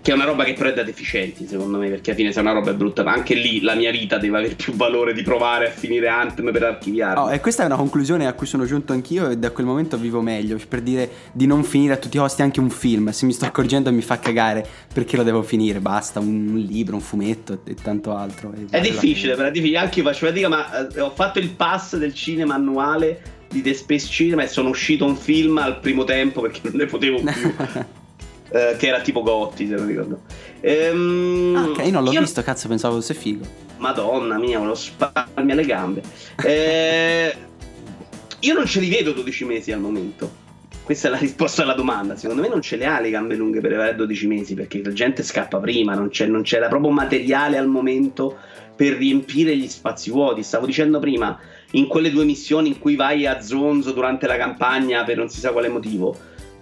Che 0.00 0.10
è 0.10 0.14
una 0.14 0.24
roba 0.24 0.44
che 0.44 0.52
però 0.52 0.68
è 0.68 0.74
da 0.74 0.82
deficienti 0.82 1.46
secondo 1.46 1.78
me, 1.78 1.88
perché 1.88 2.10
alla 2.10 2.18
fine 2.18 2.32
se 2.32 2.40
una 2.40 2.52
roba 2.52 2.70
è 2.70 2.74
brutta, 2.74 3.02
ma 3.02 3.12
anche 3.12 3.34
lì 3.34 3.60
la 3.60 3.74
mia 3.74 3.90
vita 3.90 4.18
deve 4.18 4.38
avere 4.38 4.54
più 4.54 4.74
valore 4.74 5.14
di 5.14 5.22
provare 5.22 5.68
a 5.68 5.70
finire 5.70 6.08
Anthem 6.08 6.52
per 6.52 6.62
archiviarlo. 6.62 7.24
Oh, 7.24 7.32
e 7.32 7.40
questa 7.40 7.62
è 7.64 7.66
una 7.66 7.76
conclusione 7.76 8.26
a 8.26 8.32
cui 8.34 8.46
sono 8.46 8.64
giunto 8.66 8.92
anch'io 8.92 9.30
e 9.30 9.36
da 9.36 9.50
quel 9.50 9.66
momento 9.66 9.96
vivo 9.96 10.20
meglio, 10.20 10.58
per 10.68 10.80
dire 10.80 11.10
di 11.32 11.46
non 11.46 11.64
finire 11.64 11.94
a 11.94 11.96
tutti 11.96 12.16
i 12.16 12.20
costi 12.20 12.42
anche 12.42 12.60
un 12.60 12.70
film, 12.70 13.10
se 13.10 13.26
mi 13.26 13.32
sto 13.32 13.46
accorgendo 13.46 13.92
mi 13.92 14.02
fa 14.02 14.18
cagare 14.18 14.66
perché 14.92 15.16
lo 15.16 15.22
devo 15.22 15.42
finire, 15.42 15.80
basta, 15.80 16.20
un 16.20 16.54
libro, 16.56 16.83
un 16.92 17.00
fumetto 17.00 17.60
e 17.64 17.74
tanto 17.74 18.14
altro. 18.14 18.52
e 18.52 18.66
È 18.68 18.80
difficile, 18.80 19.34
però 19.34 19.48
è 19.48 19.50
difficile. 19.50 19.78
Anche 19.78 20.00
io 20.00 20.04
faccio 20.04 20.26
fatica, 20.26 20.48
ma 20.48 20.86
eh, 20.88 21.00
ho 21.00 21.10
fatto 21.10 21.38
il 21.38 21.50
pass 21.50 21.96
del 21.96 22.12
cinema 22.12 22.54
annuale 22.54 23.22
di 23.48 23.62
The 23.62 23.72
Space 23.72 24.08
Cinema 24.08 24.42
e 24.42 24.48
sono 24.48 24.68
uscito 24.68 25.04
un 25.04 25.16
film 25.16 25.58
al 25.58 25.78
primo 25.80 26.04
tempo 26.04 26.40
perché 26.40 26.60
non 26.64 26.74
ne 26.74 26.86
potevo 26.86 27.20
più. 27.22 27.54
eh, 28.50 28.76
che 28.78 28.86
era 28.86 29.00
tipo 29.00 29.22
Gotti, 29.22 29.66
se 29.66 29.74
non 29.74 29.86
ricordo. 29.86 30.20
Ehm, 30.60 31.54
Ah, 31.56 31.64
ok, 31.68 31.84
io 31.86 31.90
non 31.92 32.04
l'ho 32.04 32.12
io- 32.12 32.20
visto, 32.20 32.42
cazzo, 32.42 32.68
pensavo 32.68 32.96
fosse 32.96 33.14
figo. 33.14 33.44
Madonna 33.78 34.38
mia, 34.38 34.58
volevo 34.58 34.74
spararmi 34.76 35.52
alle 35.52 35.64
gambe. 35.64 36.02
Eh, 36.42 37.34
io 38.40 38.54
non 38.54 38.66
ce 38.66 38.80
li 38.80 38.88
vedo 38.88 39.12
12 39.12 39.44
mesi 39.44 39.72
al 39.72 39.80
momento. 39.80 40.42
Questa 40.84 41.08
è 41.08 41.10
la 41.10 41.16
risposta 41.16 41.62
alla 41.62 41.72
domanda. 41.72 42.14
Secondo 42.14 42.42
me 42.42 42.48
non 42.48 42.60
ce 42.60 42.76
le 42.76 42.84
ha 42.84 43.00
le 43.00 43.08
gambe 43.08 43.36
lunghe 43.36 43.60
per 43.60 43.72
avere 43.72 43.94
12 43.94 44.26
mesi 44.26 44.54
perché 44.54 44.82
la 44.84 44.92
gente 44.92 45.22
scappa 45.22 45.58
prima, 45.58 45.94
non, 45.94 46.10
c'è, 46.10 46.26
non 46.26 46.42
c'era 46.42 46.68
proprio 46.68 46.90
materiale 46.90 47.56
al 47.56 47.68
momento 47.68 48.36
per 48.76 48.94
riempire 48.94 49.56
gli 49.56 49.66
spazi 49.66 50.10
vuoti. 50.10 50.42
Stavo 50.42 50.66
dicendo 50.66 50.98
prima, 50.98 51.38
in 51.72 51.86
quelle 51.86 52.10
due 52.10 52.24
missioni 52.24 52.68
in 52.68 52.78
cui 52.78 52.96
vai 52.96 53.26
a 53.26 53.40
Zonzo 53.40 53.92
durante 53.92 54.26
la 54.26 54.36
campagna 54.36 55.04
per 55.04 55.16
non 55.16 55.30
si 55.30 55.40
sa 55.40 55.52
quale 55.52 55.68
motivo, 55.68 56.16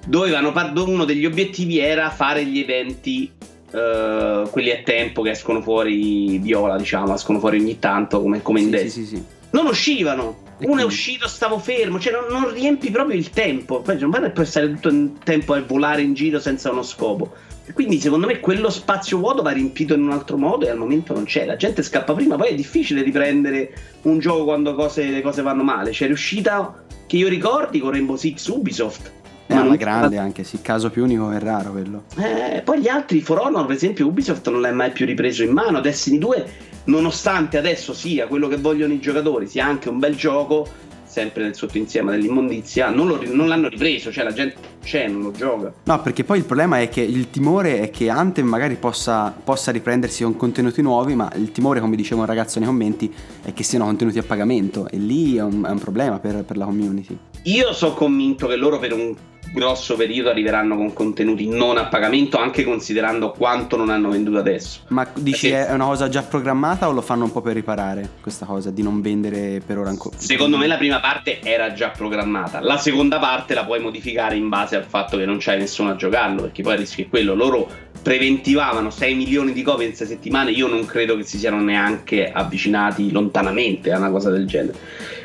dovevano 0.07 0.53
uno 0.87 1.05
degli 1.05 1.27
obiettivi 1.27 1.79
era 1.79 2.11
fare 2.11 2.45
gli 2.45 2.61
eventi 2.61 3.31
eh, 3.73 4.45
quelli 4.51 4.71
a 4.71 4.83
tempo 4.85 5.23
che 5.23 5.31
escono 5.31 5.63
fuori 5.63 6.39
viola, 6.39 6.77
diciamo, 6.77 7.15
escono 7.15 7.39
fuori 7.39 7.59
ogni 7.59 7.79
tanto 7.79 8.21
come, 8.21 8.43
come 8.43 8.61
in 8.61 8.71
Sì, 8.71 8.91
sì, 8.91 9.05
sì, 9.05 9.17
sì. 9.17 9.25
Non 9.51 9.67
uscivano. 9.67 10.51
E 10.59 10.67
Uno 10.67 10.81
è 10.81 10.85
uscito, 10.85 11.27
stavo 11.29 11.59
fermo, 11.59 11.99
cioè 11.99 12.13
non, 12.13 12.27
non 12.29 12.53
riempi 12.53 12.91
proprio 12.91 13.17
il 13.19 13.31
tempo. 13.31 13.81
Poi 13.81 13.99
non 13.99 14.11
vale 14.11 14.33
stare 14.45 14.71
tutto 14.73 14.89
il 14.89 15.13
tempo 15.25 15.55
a 15.55 15.63
volare 15.63 16.03
in 16.03 16.15
giro 16.15 16.39
senza 16.39 16.71
uno 16.71 16.83
scopo. 16.83 17.33
E 17.65 17.73
quindi 17.73 18.01
secondo 18.01 18.27
me 18.27 18.41
quello 18.41 18.71
spazio 18.71 19.19
vuoto 19.19 19.43
va 19.43 19.51
riempito 19.51 19.95
in 19.95 20.03
un 20.03 20.11
altro 20.11 20.37
modo 20.37 20.67
e 20.67 20.71
al 20.71 20.79
momento 20.79 21.15
non 21.15 21.25
c'è. 21.25 21.47
La 21.47 21.57
gente 21.57 21.83
scappa 21.83 22.13
prima, 22.13 22.37
poi 22.37 22.49
è 22.49 22.55
difficile 22.55 23.03
riprendere 23.03 23.73
un 24.03 24.19
gioco 24.19 24.45
quando 24.45 24.75
cose- 24.75 25.09
le 25.09 25.23
cose 25.23 25.43
vanno 25.43 25.63
male. 25.63 25.91
C'è 25.91 26.07
riuscita 26.07 26.85
che 27.07 27.17
io 27.17 27.29
ricordi 27.29 27.79
con 27.79 27.91
Rainbow 27.91 28.17
Six 28.17 28.47
Ubisoft. 28.49 29.11
È 29.47 29.55
Ma 29.55 29.63
una 29.63 29.77
grande 29.77 30.19
anche, 30.19 30.45
sì, 30.45 30.61
caso 30.63 30.89
più 30.91 31.03
unico 31.05 31.31
è 31.31 31.39
raro 31.39 31.73
quello. 31.73 32.05
eh, 32.17 32.63
poi 32.63 32.81
gli 32.81 32.89
altri, 32.89 33.21
For 33.21 33.39
Honor, 33.39 33.67
per 33.67 33.77
esempio, 33.77 34.07
Ubisoft 34.07 34.49
non 34.49 34.61
l'ha 34.61 34.73
mai 34.73 34.91
più 34.93 35.05
ripreso 35.07 35.43
in 35.43 35.51
mano. 35.53 35.81
Destiny 35.81 36.19
2, 36.19 36.47
nonostante 36.85 37.59
adesso 37.59 37.93
sia 37.93 38.27
quello 38.27 38.49
che 38.49 38.57
vogliono 38.57 38.93
i 38.93 39.01
giocatori, 39.01 39.47
sia 39.47 39.65
anche 39.67 39.89
un 39.89 39.99
bel 39.99 40.17
gioco, 40.17 40.67
sempre 41.13 41.43
nel 41.43 41.55
sottoinsieme 41.55 42.13
dell'immondizia, 42.13 42.89
non, 42.89 43.07
lo- 43.07 43.21
non 43.27 43.47
l'hanno 43.47 43.69
ripreso, 43.69 44.11
cioè 44.11 44.25
la 44.25 44.33
gente 44.33 44.57
c'è, 44.83 45.09
non 45.09 45.21
lo 45.21 45.31
gioca. 45.31 45.71
No, 45.85 46.01
perché 46.01 46.25
poi 46.25 46.39
il 46.39 46.45
problema 46.45 46.81
è 46.81 46.89
che 46.89 47.03
il 47.03 47.29
timore 47.29 47.81
è 47.81 47.91
che 47.91 48.09
Anthem 48.09 48.47
magari 48.47 48.77
possa, 48.77 49.31
possa 49.45 49.71
riprendersi 49.71 50.23
con 50.23 50.37
contenuti 50.37 50.81
nuovi, 50.81 51.15
ma 51.15 51.31
il 51.37 51.53
timore, 51.53 51.81
come 51.81 51.97
diceva 51.97 52.23
un 52.23 52.27
ragazzo 52.27 52.59
nei 52.61 52.67
commenti, 52.67 53.13
è 53.43 53.53
che 53.53 53.63
siano 53.63 53.85
contenuti 53.85 54.19
a 54.19 54.23
pagamento 54.23 54.89
e 54.89 54.97
lì 54.97 55.37
è 55.37 55.43
un, 55.43 55.63
è 55.67 55.71
un 55.71 55.79
problema 55.79 56.19
per, 56.19 56.45
per 56.45 56.57
la 56.57 56.65
community. 56.65 57.19
Io 57.43 57.75
sono 57.75 57.93
convinto 57.93 58.47
che 58.47 58.57
loro 58.57 58.79
per 58.79 58.95
un 58.95 59.15
grosso 59.53 59.97
periodo 59.97 60.31
arriveranno 60.31 60.77
con 60.77 60.93
contenuti 60.93 61.49
non 61.49 61.77
a 61.79 61.87
pagamento, 61.87 62.39
anche 62.39 62.65
considerando 62.65 63.33
quanto 63.33 63.77
non 63.77 63.91
hanno 63.91 64.09
venduto 64.09 64.39
adesso. 64.39 64.81
Ma 64.89 65.07
dici 65.15 65.51
Perché- 65.51 65.69
è 65.69 65.73
una 65.73 65.85
cosa 65.87 66.09
già 66.09 66.23
programmata 66.23 66.89
o 66.89 66.93
lo 66.93 67.03
fanno 67.03 67.25
un 67.25 67.33
po' 67.33 67.41
per 67.41 67.55
riparare 67.55 68.09
questa 68.21 68.47
cosa 68.47 68.71
di 68.71 68.83
non 68.83 69.01
vendere 69.01 69.61
per 69.65 69.79
ora 69.79 69.91
ancora? 69.91 70.17
Secondo 70.19 70.57
me 70.57 70.67
la 70.67 70.77
prima 70.77 71.01
parte 71.01 71.41
era 71.43 71.73
già 71.73 71.89
programmata, 71.91 72.61
la 72.61 72.79
seconda 72.79 73.19
parte 73.19 73.55
la 73.55 73.65
puoi 73.65 73.81
modificare 73.81 74.37
in 74.37 74.49
base 74.49 74.77
al 74.77 74.85
fatto 74.85 75.17
che 75.19 75.27
non 75.27 75.37
c'hai 75.39 75.59
nessuno 75.59 75.91
a 75.91 75.97
giocarlo, 75.97 76.43
perché 76.43 76.63
poi 76.63 76.75
il 76.75 76.79
rischio 76.81 77.05
è 77.05 77.09
quello. 77.09 77.35
Loro 77.35 77.69
preventivavano 78.01 78.91
6 78.91 79.15
milioni 79.15 79.53
di 79.53 79.63
copie 79.63 79.87
in 79.87 79.95
6 79.95 80.07
settimane, 80.07 80.51
io 80.51 80.67
non 80.67 80.85
credo 80.87 81.17
che 81.17 81.25
si 81.25 81.39
siano 81.39 81.61
neanche 81.61 82.31
avvicinati 82.31 83.11
lontanamente 83.11 83.93
a 83.93 83.99
una 83.99 84.11
cosa 84.11 84.31
del 84.31 84.47
genere. 84.47 84.79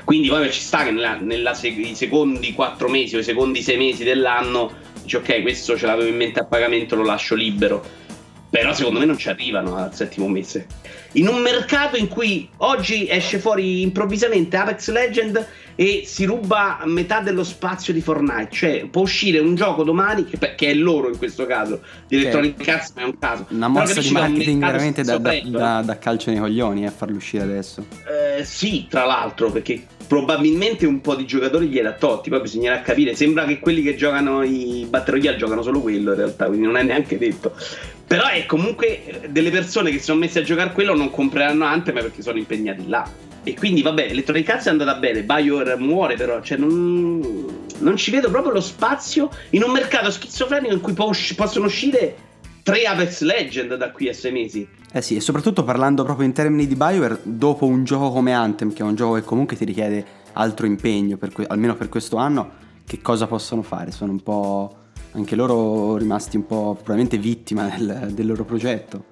Quindi 0.03 0.27
poi 0.27 0.51
ci 0.51 0.61
sta 0.61 0.83
che 0.83 0.91
nella, 0.91 1.17
nella 1.19 1.53
sec- 1.53 1.77
i 1.77 1.95
secondi 1.95 2.53
4 2.53 2.87
mesi 2.87 3.15
o 3.15 3.19
i 3.19 3.23
secondi 3.23 3.61
6 3.61 3.77
mesi 3.77 4.03
dell'anno 4.03 4.85
dici 5.07 5.15
ok, 5.15 5.41
questo 5.41 5.77
ce 5.77 5.85
l'avevo 5.85 6.09
in 6.09 6.17
mente 6.17 6.41
a 6.41 6.45
pagamento, 6.45 6.95
lo 6.95 7.03
lascio 7.03 7.33
libero. 7.33 8.05
Però 8.49 8.73
secondo 8.73 8.99
me 8.99 9.05
non 9.05 9.17
ci 9.17 9.29
arrivano 9.29 9.75
al 9.75 9.93
settimo 9.93 10.27
mese. 10.27 10.67
In 11.13 11.27
un 11.27 11.41
mercato 11.41 11.97
in 11.97 12.07
cui 12.07 12.47
oggi 12.57 13.07
esce 13.09 13.39
fuori 13.39 13.81
improvvisamente 13.81 14.55
Apex 14.57 14.89
Legend 14.89 15.47
e 15.79 16.01
si 16.05 16.25
ruba 16.25 16.79
metà 16.85 17.19
dello 17.19 17.43
spazio 17.43 17.93
di 17.93 18.01
Fortnite, 18.01 18.49
cioè 18.51 18.87
può 18.89 19.03
uscire 19.03 19.37
un 19.37 19.53
gioco 19.53 19.83
domani, 19.83 20.25
che, 20.25 20.37
che 20.55 20.71
è 20.71 20.73
loro 20.73 21.07
in 21.07 21.19
questo 21.19 21.45
caso, 21.45 21.81
di 22.07 22.15
Electronic 22.17 22.67
Arts, 22.67 22.93
ma 22.95 23.03
è 23.03 23.05
un 23.05 23.19
caso. 23.19 23.45
Una 23.49 23.69
Però 23.69 23.79
mossa 23.85 24.01
di 24.01 24.09
marketing 24.09 24.65
veramente 24.65 25.03
da, 25.03 25.17
da- 25.19 25.39
da- 25.45 25.81
da 25.83 25.97
calcio 25.99 26.31
nei 26.31 26.39
coglioni 26.39 26.87
a 26.87 26.91
farlo 26.91 27.17
uscire 27.17 27.43
adesso. 27.43 27.85
eh, 28.07 28.43
sì, 28.43 28.87
tra 28.89 29.05
l'altro, 29.05 29.51
perché 29.51 29.85
probabilmente 30.07 30.87
un 30.87 30.99
po' 30.99 31.13
di 31.13 31.27
giocatori 31.27 31.67
gliel'ha 31.67 31.93
tolti, 31.93 32.31
poi 32.31 32.41
bisognerà 32.41 32.81
capire. 32.81 33.13
Sembra 33.13 33.45
che 33.45 33.59
quelli 33.59 33.83
che 33.83 33.95
giocano 33.95 34.41
i 34.41 34.87
Battle 34.89 35.17
Royale 35.17 35.37
giocano 35.37 35.61
solo 35.61 35.81
quello 35.81 36.11
in 36.11 36.17
realtà, 36.17 36.47
quindi 36.47 36.65
non 36.65 36.77
è 36.77 36.81
neanche 36.81 37.19
detto. 37.19 37.53
Però 38.07 38.25
è 38.25 38.45
comunque 38.47 39.05
eh, 39.05 39.29
delle 39.29 39.51
persone 39.51 39.91
che 39.91 39.97
si 39.99 40.05
sono 40.05 40.19
messe 40.19 40.39
a 40.39 40.43
giocare 40.43 40.71
quello 40.71 40.95
non 40.95 41.11
compreranno 41.11 41.65
Anthem 41.65 41.95
perché 41.95 42.23
sono 42.23 42.39
impegnati 42.39 42.87
là. 42.87 43.07
E 43.47 43.55
quindi 43.55 43.81
vabbè, 43.81 44.07
Electronic 44.09 44.49
Arts 44.49 44.65
è 44.65 44.71
andata 44.71 44.95
bene, 44.95 45.23
BioWare 45.23 45.77
muore 45.77 46.15
però, 46.15 46.41
cioè 46.41 46.57
non, 46.57 47.45
non 47.77 47.95
ci 47.95 48.11
vedo 48.11 48.29
proprio 48.29 48.51
lo 48.51 48.59
spazio 48.59 49.29
in 49.51 49.63
un 49.63 49.71
mercato 49.71 50.11
schizofrenico 50.11 50.73
in 50.73 50.81
cui 50.81 50.93
usci- 50.97 51.33
possono 51.33 51.67
uscire 51.67 52.13
tre 52.61 52.83
Apex 52.83 53.21
Legend 53.21 53.75
da 53.75 53.89
qui 53.91 54.09
a 54.09 54.13
sei 54.13 54.33
mesi. 54.33 54.67
Eh 54.91 55.01
sì, 55.01 55.15
e 55.15 55.21
soprattutto 55.21 55.63
parlando 55.63 56.03
proprio 56.03 56.27
in 56.27 56.33
termini 56.33 56.67
di 56.67 56.75
Bioware, 56.75 57.21
dopo 57.23 57.65
un 57.65 57.85
gioco 57.85 58.11
come 58.11 58.33
Anthem, 58.33 58.73
che 58.73 58.81
è 58.81 58.85
un 58.85 58.95
gioco 58.95 59.13
che 59.13 59.21
comunque 59.21 59.55
ti 59.55 59.63
richiede 59.63 60.05
altro 60.33 60.65
impegno, 60.65 61.15
per 61.15 61.31
que- 61.31 61.45
almeno 61.47 61.77
per 61.77 61.87
questo 61.87 62.17
anno, 62.17 62.51
che 62.85 62.99
cosa 63.01 63.27
possono 63.27 63.61
fare? 63.61 63.91
Sono 63.91 64.11
un 64.11 64.21
po' 64.23 64.75
anche 65.11 65.37
loro 65.37 65.95
rimasti 65.95 66.35
un 66.35 66.45
po' 66.45 66.73
probabilmente 66.73 67.17
vittima 67.17 67.69
del, 67.69 68.11
del 68.11 68.25
loro 68.25 68.43
progetto. 68.43 69.05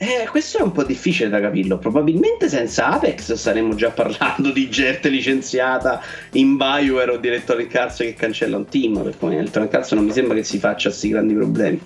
Eh, 0.00 0.28
questo 0.30 0.58
è 0.58 0.62
un 0.62 0.70
po' 0.70 0.84
difficile 0.84 1.28
da 1.28 1.40
capirlo. 1.40 1.76
Probabilmente 1.76 2.48
senza 2.48 2.86
Apex 2.86 3.32
staremmo 3.32 3.74
già 3.74 3.90
parlando 3.90 4.52
di 4.52 4.70
gente 4.70 5.08
licenziata 5.08 6.00
in 6.34 6.56
Bioware 6.56 7.10
o 7.10 7.16
di 7.16 7.26
Electronic 7.26 7.74
Arts 7.74 7.96
che 7.96 8.14
cancella 8.14 8.56
un 8.56 8.66
team. 8.66 9.02
Perché 9.02 9.18
come 9.18 9.36
Electronic 9.36 9.74
Arts 9.74 9.90
non 9.92 10.04
mi 10.04 10.12
sembra 10.12 10.36
che 10.36 10.44
si 10.44 10.58
faccia 10.60 10.90
questi 10.90 11.08
grandi 11.08 11.34
problemi. 11.34 11.82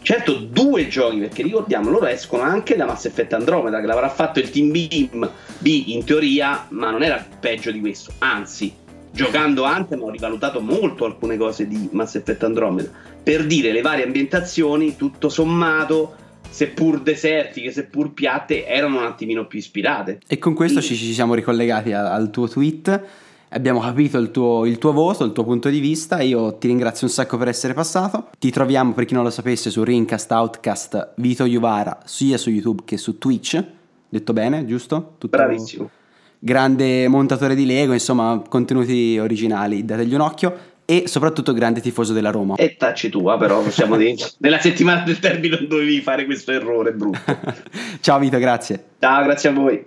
Certo, 0.00 0.34
due 0.34 0.86
giochi, 0.86 1.18
perché 1.18 1.42
ricordiamo, 1.42 1.90
loro 1.90 2.06
escono 2.06 2.44
anche 2.44 2.76
da 2.76 2.84
Mass 2.84 3.06
Effect 3.06 3.32
Andromeda, 3.32 3.80
che 3.80 3.86
l'avrà 3.86 4.10
fatto 4.10 4.38
il 4.38 4.48
Team 4.50 4.70
Beam 4.70 5.28
B 5.58 5.82
in 5.86 6.04
teoria, 6.04 6.66
ma 6.68 6.92
non 6.92 7.02
era 7.02 7.26
peggio 7.40 7.72
di 7.72 7.80
questo. 7.80 8.12
Anzi, 8.18 8.72
giocando 9.10 9.64
Anthem 9.64 10.04
ho 10.04 10.10
rivalutato 10.10 10.60
molto 10.60 11.04
alcune 11.04 11.36
cose 11.36 11.66
di 11.66 11.88
Mass 11.90 12.14
Effect 12.14 12.44
Andromeda. 12.44 12.88
Per 13.20 13.44
dire 13.44 13.72
le 13.72 13.80
varie 13.80 14.04
ambientazioni, 14.04 14.94
tutto 14.94 15.28
sommato, 15.28 16.14
seppur 16.56 17.02
desertiche, 17.02 17.70
seppur 17.70 18.14
piatte, 18.14 18.66
erano 18.66 18.98
un 19.00 19.04
attimino 19.04 19.46
più 19.46 19.58
ispirate. 19.58 20.20
E 20.26 20.38
con 20.38 20.54
questo 20.54 20.80
Sì. 20.80 20.94
ci, 20.94 21.04
ci 21.04 21.12
siamo 21.12 21.34
ricollegati 21.34 21.92
a- 21.92 22.14
al 22.14 22.30
tuo 22.30 22.48
tweet. 22.48 23.02
Abbiamo 23.50 23.80
capito 23.80 24.16
il 24.16 24.30
tuo, 24.30 24.64
il 24.64 24.78
tuo 24.78 24.92
voto, 24.92 25.22
il 25.24 25.32
tuo 25.32 25.44
punto 25.44 25.68
di 25.68 25.80
vista. 25.80 26.22
Io 26.22 26.54
ti 26.56 26.66
ringrazio 26.66 27.06
un 27.06 27.12
sacco 27.12 27.36
per 27.36 27.48
essere 27.48 27.74
passato. 27.74 28.30
Ti 28.38 28.50
troviamo, 28.50 28.92
per 28.94 29.04
chi 29.04 29.12
non 29.12 29.22
lo 29.22 29.28
sapesse, 29.30 29.68
su 29.70 29.84
Rincast 29.84 30.30
Outcast 30.32 31.12
Vito 31.16 31.44
Juvara, 31.44 31.98
sia 32.06 32.38
su 32.38 32.48
YouTube 32.48 32.82
che 32.86 32.96
su 32.96 33.18
Twitch. 33.18 33.62
Detto 34.08 34.32
bene, 34.32 34.64
giusto? 34.64 35.14
Tutto- 35.18 35.36
Bravissimo. 35.36 35.90
Grande 36.38 37.06
montatore 37.08 37.54
di 37.54 37.66
Lego, 37.66 37.92
insomma, 37.92 38.42
contenuti 38.48 39.18
originali. 39.18 39.84
Dategli 39.84 40.14
un 40.14 40.20
occhio. 40.20 40.56
E 40.88 41.08
soprattutto 41.08 41.52
grande 41.52 41.80
tifoso 41.80 42.12
della 42.12 42.30
Roma. 42.30 42.54
E 42.54 42.76
tacci 42.76 43.08
tua, 43.10 43.36
però 43.36 43.60
possiamo 43.62 43.96
dire. 43.98 44.16
Nella 44.38 44.60
settimana 44.60 45.02
del 45.02 45.18
termine 45.18 45.56
non 45.56 45.68
dovevi 45.68 46.00
fare 46.00 46.24
questo 46.24 46.52
errore 46.52 46.92
brutto. 46.92 47.18
Ciao 48.00 48.18
Vito, 48.20 48.38
grazie. 48.38 48.90
Ciao, 49.00 49.24
grazie 49.24 49.48
a 49.48 49.52
voi. 49.52 49.84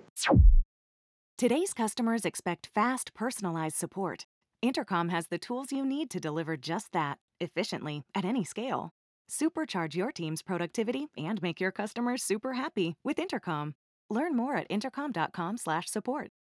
Today's 1.37 1.73
customers 1.73 2.25
expect 2.25 2.67
fast, 2.73 3.13
personalized 3.13 3.77
support. 3.77 4.25
Intercom 4.61 5.07
has 5.07 5.27
the 5.27 5.37
tools 5.37 5.71
you 5.71 5.85
need 5.85 6.09
to 6.09 6.19
deliver 6.19 6.57
just 6.57 6.91
that, 6.91 7.17
efficiently, 7.39 8.03
at 8.13 8.25
any 8.25 8.43
scale. 8.43 8.89
Supercharge 9.29 9.95
your 9.95 10.11
team's 10.11 10.41
productivity 10.41 11.07
and 11.15 11.41
make 11.41 11.61
your 11.61 11.71
customers 11.71 12.23
super 12.23 12.53
happy 12.53 12.95
with 13.05 13.17
Intercom. 13.19 13.73
Learn 14.09 14.35
more 14.35 14.57
at 14.57 14.67
intercom.com/support. 14.69 16.31